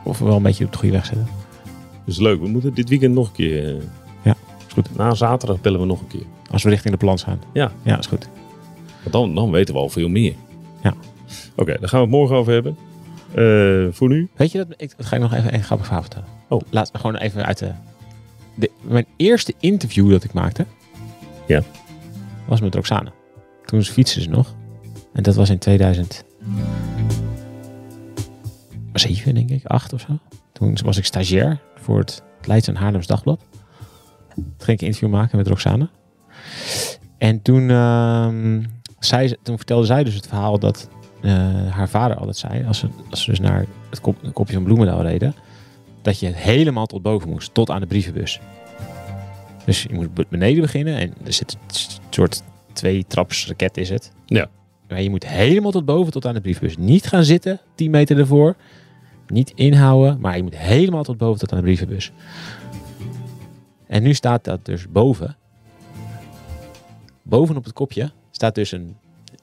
of 0.07 0.19
we 0.19 0.25
wel 0.25 0.35
een 0.35 0.43
beetje 0.43 0.65
op 0.65 0.71
de 0.71 0.77
goede 0.77 0.93
weg 0.93 1.05
zitten. 1.05 1.27
Dat 2.05 2.15
is 2.15 2.17
leuk. 2.19 2.39
We 2.41 2.47
moeten 2.47 2.73
dit 2.73 2.89
weekend 2.89 3.13
nog 3.13 3.27
een 3.27 3.33
keer... 3.33 3.75
eh, 3.75 3.81
Ja, 4.23 4.35
is 4.67 4.73
goed. 4.73 4.95
Na 4.95 5.13
zaterdag 5.13 5.61
bellen 5.61 5.79
we 5.79 5.85
nog 5.85 5.99
een 6.01 6.07
keer. 6.07 6.25
Als 6.51 6.63
we 6.63 6.69
richting 6.69 6.93
de 6.93 6.99
plans 6.99 7.23
gaan. 7.23 7.39
Ja. 7.53 7.71
Ja, 7.83 7.97
is 7.97 8.05
goed. 8.05 8.29
Want 9.01 9.11
dan, 9.13 9.35
dan 9.35 9.51
weten 9.51 9.73
we 9.73 9.79
al 9.79 9.89
veel 9.89 10.07
meer. 10.09 10.33
Ja. 10.83 10.93
Oké, 11.55 11.77
daar 11.79 11.89
gaan 11.89 11.99
we 11.99 12.05
het 12.05 12.15
morgen 12.15 12.35
over 12.35 12.53
hebben. 12.53 12.77
Eh, 13.33 13.93
voor 13.95 14.09
nu? 14.09 14.29
Weet 14.35 14.51
je, 14.51 14.57
dat, 14.57 14.67
ik, 14.77 14.93
dat 14.97 15.05
ga 15.05 15.15
ik 15.15 15.21
nog 15.21 15.33
even 15.33 15.53
een 15.53 15.63
grappig 15.63 15.85
verhaal 15.85 16.03
vertellen. 16.03 16.27
Oh. 16.47 16.61
Laat 16.69 16.91
gewoon 16.93 17.15
even 17.15 17.45
uit 17.45 17.57
de, 17.57 17.71
de... 18.55 18.71
Mijn 18.81 19.05
eerste 19.15 19.53
interview 19.59 20.11
dat 20.11 20.23
ik 20.23 20.33
maakte... 20.33 20.65
Ja. 21.47 21.63
Was 22.45 22.61
met 22.61 22.75
Roxane. 22.75 23.11
Toen 23.65 23.83
fietsen 23.83 24.21
ze 24.21 24.29
nog. 24.29 24.53
En 25.13 25.23
dat 25.23 25.35
was 25.35 25.49
in 25.49 25.59
2007, 28.97 29.33
denk 29.47 29.49
ik. 29.61 29.65
Acht 29.65 29.93
of 29.93 30.01
zo. 30.01 30.19
Toen 30.53 30.77
was 30.83 30.97
ik 30.97 31.05
stagiair 31.05 31.59
voor 31.75 31.99
het 31.99 32.23
Leids 32.41 32.67
en 32.67 32.75
Haarlems 32.75 33.07
Dagblad. 33.07 33.39
Toen 34.35 34.45
ging 34.57 34.77
ik 34.77 34.81
een 34.81 34.87
interview 34.87 35.09
maken 35.09 35.37
met 35.37 35.47
Roxane. 35.47 35.89
En 37.17 37.41
toen, 37.41 37.69
ehm, 37.69 38.63
ze, 38.99 39.37
toen 39.43 39.57
vertelde 39.57 39.85
zij 39.85 40.03
dus 40.03 40.13
het 40.13 40.27
verhaal 40.27 40.59
dat 40.59 40.89
eh, 41.21 41.31
haar 41.69 41.89
vader 41.89 42.17
altijd 42.17 42.37
zei, 42.37 42.65
als 42.65 42.79
ze, 42.79 42.87
als 43.09 43.23
ze 43.23 43.29
dus 43.29 43.39
naar 43.39 43.65
het 43.89 44.01
kop, 44.01 44.17
kopje 44.33 44.53
van 44.53 44.63
Bloemendaal 44.63 45.01
reden, 45.01 45.35
dat 46.01 46.19
je 46.19 46.27
helemaal 46.27 46.85
tot 46.85 47.01
boven 47.01 47.29
moest, 47.29 47.53
tot 47.53 47.69
aan 47.69 47.81
de 47.81 47.87
brievenbus. 47.87 48.39
Dus 49.65 49.83
je 49.83 49.93
moet 49.93 50.13
be- 50.13 50.25
beneden 50.29 50.61
beginnen 50.61 50.97
en 50.97 51.13
er 51.25 51.33
zit 51.33 51.57
een 51.67 52.01
soort 52.09 52.43
twee 52.73 53.05
traps 53.07 53.47
raket 53.47 53.77
is 53.77 53.89
het. 53.89 54.11
Ja. 54.25 54.49
Maar 54.87 55.01
je 55.01 55.09
moet 55.09 55.27
helemaal 55.27 55.71
tot 55.71 55.85
boven, 55.85 56.11
tot 56.11 56.25
aan 56.25 56.33
de 56.33 56.41
brievenbus. 56.41 56.77
Niet 56.77 57.07
gaan 57.07 57.23
zitten, 57.23 57.59
10 57.75 57.91
meter 57.91 58.17
ervoor. 58.17 58.55
Niet 59.27 59.51
inhouden, 59.55 60.19
maar 60.19 60.37
je 60.37 60.43
moet 60.43 60.57
helemaal 60.57 61.03
tot 61.03 61.17
boven, 61.17 61.39
tot 61.39 61.51
aan 61.51 61.57
de 61.57 61.63
brievenbus. 61.63 62.11
En 63.87 64.03
nu 64.03 64.13
staat 64.13 64.43
dat 64.43 64.65
dus 64.65 64.89
boven. 64.89 65.37
Bovenop 67.21 67.63
het 67.63 67.73
kopje 67.73 68.11
staat 68.31 68.55
dus 68.55 68.71
een... 68.71 68.97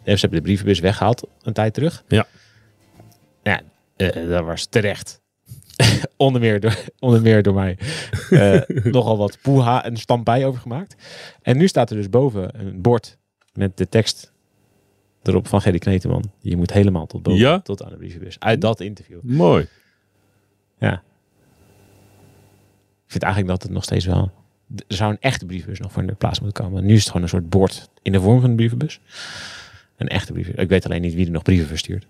Ze 0.05 0.11
hebben 0.11 0.38
de 0.38 0.44
brievenbus 0.44 0.79
weggehaald 0.79 1.29
een 1.42 1.53
tijd 1.53 1.75
terug. 1.75 2.05
Ja. 2.09 2.27
Ja, 3.42 3.61
eh, 3.97 4.29
dat 4.29 4.44
was 4.44 4.66
terecht. 4.66 5.20
onder, 6.16 6.40
meer 6.40 6.61
door, 6.61 6.77
onder 6.99 7.20
meer 7.20 7.42
door 7.42 7.55
mij. 7.55 7.79
eh, 8.31 8.61
nogal 8.92 9.16
wat 9.16 9.38
poeha 9.42 9.85
en 9.85 9.97
stampij 9.97 10.47
over 10.47 10.61
gemaakt. 10.61 10.94
En 11.42 11.57
nu 11.57 11.68
staat 11.68 11.90
er 11.90 11.97
dus 11.97 12.11
boven 12.11 12.61
een 12.61 12.81
bord 12.81 13.18
met 13.53 13.77
de 13.77 13.88
tekst 13.88 14.33
erop 15.28 15.48
van 15.48 15.60
Gerry 15.60 15.78
Kneteman. 15.78 16.24
Je 16.40 16.56
moet 16.56 16.72
helemaal 16.72 17.06
tot 17.06 17.22
boven, 17.22 17.40
Ja? 17.40 17.60
tot 17.60 17.82
aan 17.82 17.90
de 17.90 17.96
brievenbus. 17.96 18.40
Uit 18.40 18.60
dat 18.60 18.80
interview. 18.80 19.18
Mooi. 19.22 19.66
Ja. 20.78 21.02
vind 23.06 23.22
eigenlijk 23.22 23.52
dat 23.52 23.62
het 23.62 23.72
nog 23.72 23.84
steeds 23.84 24.04
wel... 24.04 24.30
Er 24.76 24.96
zou 24.96 25.10
een 25.10 25.20
echte 25.20 25.46
brievenbus 25.46 25.80
nog 25.80 25.92
voor 25.92 26.02
in 26.02 26.08
de 26.08 26.14
plaats 26.14 26.40
moeten 26.40 26.64
komen. 26.64 26.84
Nu 26.84 26.92
is 26.92 26.98
het 26.98 27.06
gewoon 27.06 27.22
een 27.22 27.28
soort 27.28 27.48
bord 27.48 27.90
in 28.02 28.12
de 28.12 28.20
vorm 28.20 28.40
van 28.40 28.50
een 28.50 28.56
brievenbus. 28.56 29.00
Een 29.96 30.08
echte 30.08 30.32
brievenbus. 30.32 30.62
Ik 30.62 30.68
weet 30.68 30.84
alleen 30.84 31.00
niet 31.00 31.14
wie 31.14 31.26
er 31.26 31.32
nog 31.32 31.42
brieven 31.42 31.66
verstuurt. 31.66 32.06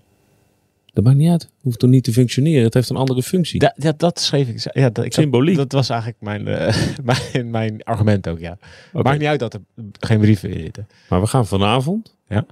Dat 0.95 1.05
maakt 1.05 1.17
niet 1.17 1.31
uit. 1.31 1.49
Hoeft 1.61 1.79
toch 1.79 1.91
niet 1.91 2.05
te 2.05 2.13
functioneren. 2.13 2.65
Het 2.65 2.75
heeft 2.75 2.91
een 2.91 2.97
andere 2.97 3.23
functie. 3.23 3.59
Da, 3.59 3.75
ja, 3.77 3.93
dat 3.97 4.21
schreef 4.21 4.49
ik. 4.49 4.75
Ja, 4.75 4.91
dat, 4.91 5.05
ik 5.05 5.13
Symboliek. 5.13 5.57
Dat, 5.57 5.73
was 5.73 5.89
eigenlijk 5.89 6.21
mijn, 6.21 6.49
eh, 6.49 6.75
mijn, 7.33 7.51
mijn 7.51 7.83
argument 7.83 8.29
ook, 8.29 8.39
ja. 8.39 8.59
Oké. 8.93 9.03
Maakt 9.03 9.19
niet 9.19 9.29
uit 9.29 9.41
dat 9.41 9.55
er 9.55 9.61
geen 10.01 10.21
brieven 10.21 10.51
in 10.51 10.61
zitten. 10.61 10.89
Maar 11.09 11.21
we 11.21 11.27
gaan 11.27 11.47
vanavond. 11.47 12.17
Ja. 12.29 12.47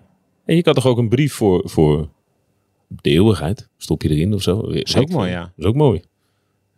En 0.44 0.56
je 0.56 0.62
kan 0.62 0.74
toch 0.74 0.86
ook 0.86 0.98
een 0.98 1.08
brief 1.08 1.34
voor, 1.34 1.62
voor 1.64 2.08
de 2.88 3.10
eeuwigheid. 3.10 3.68
Stop 3.76 4.02
je 4.02 4.08
erin 4.08 4.34
of 4.34 4.42
zo. 4.42 4.60
is 4.60 4.96
ook 4.96 5.10
mooi, 5.10 5.30
ja. 5.30 5.40
Dat 5.40 5.52
is 5.56 5.64
ook 5.64 5.74
mooi. 5.74 6.02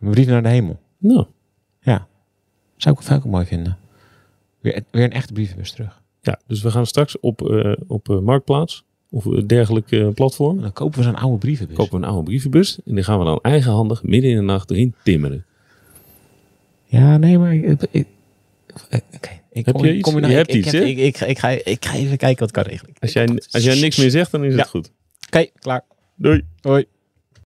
Een 0.00 0.11
brief 0.11 0.27
naar 0.27 0.42
de 0.42 0.48
hemel. 0.48 0.81
Nou, 0.98 1.27
Ja. 1.81 2.07
Zou 2.77 2.96
ik 3.00 3.09
ik 3.09 3.16
ook 3.16 3.24
mooi 3.24 3.46
vinden. 3.46 3.79
Weer, 4.61 4.83
weer 4.90 5.05
een 5.05 5.12
echte 5.12 5.33
brievenbus 5.33 5.72
terug. 5.72 6.03
ja. 6.20 6.38
Dus 6.46 6.62
we 6.62 6.70
gaan 6.70 6.87
straks 6.87 7.20
op, 7.20 7.50
eh, 7.50 7.72
op 7.87 8.09
eh, 8.09 8.18
Marktplaats 8.18 8.85
of 9.11 9.24
een 9.24 9.46
dergelijke 9.46 10.00
eh, 10.00 10.12
platform. 10.12 10.57
En 10.57 10.62
dan 10.62 10.72
kopen 10.72 10.98
we 10.98 11.05
zo'n 11.05 11.14
oude 11.14 11.38
brievenbus. 11.38 11.77
Kopen 11.77 12.00
we 12.00 12.05
een 12.05 12.11
oude 12.11 12.24
brievenbus. 12.24 12.79
En 12.85 12.94
die 12.94 13.05
gaan 13.05 13.18
we 13.18 13.24
dan 13.24 13.38
eigenhandig 13.42 14.03
midden 14.03 14.31
in 14.31 14.37
de 14.37 14.42
nacht 14.42 14.70
erin 14.70 14.94
timmeren. 15.03 15.44
Ja, 16.85 17.16
nee, 17.16 17.38
maar... 17.38 17.55
Ik, 17.55 19.42
ik- 19.55 19.67
Heb 19.67 19.75
kom- 19.75 19.85
je 19.85 19.90
ik 19.90 19.97
iets? 19.97 20.05
kom 20.05 20.14
Je 20.14 20.21
nog- 20.21 20.31
hebt 20.31 20.49
ik, 20.49 20.55
iets, 20.55 20.67
ik, 20.67 20.73
hè? 20.73 20.85
Ik, 20.85 20.99
ik, 20.99 21.21
ik, 21.21 21.38
ga, 21.38 21.49
ik 21.49 21.85
ga 21.85 21.95
even 21.95 22.17
kijken 22.17 22.38
wat 22.38 22.49
ik 22.49 22.55
kan 22.55 22.64
regelen. 22.73 22.95
Als 22.99 23.12
jij, 23.12 23.29
als 23.51 23.64
jij 23.64 23.81
niks 23.81 23.97
meer 23.97 24.11
zegt, 24.11 24.31
dan 24.31 24.45
is 24.45 24.53
Ja. 24.55 24.59
het 24.59 24.69
goed. 24.69 24.90
Oké, 25.27 25.47
klaar. 25.59 25.85
Doei. 26.17 26.43
Hoi. 26.61 26.85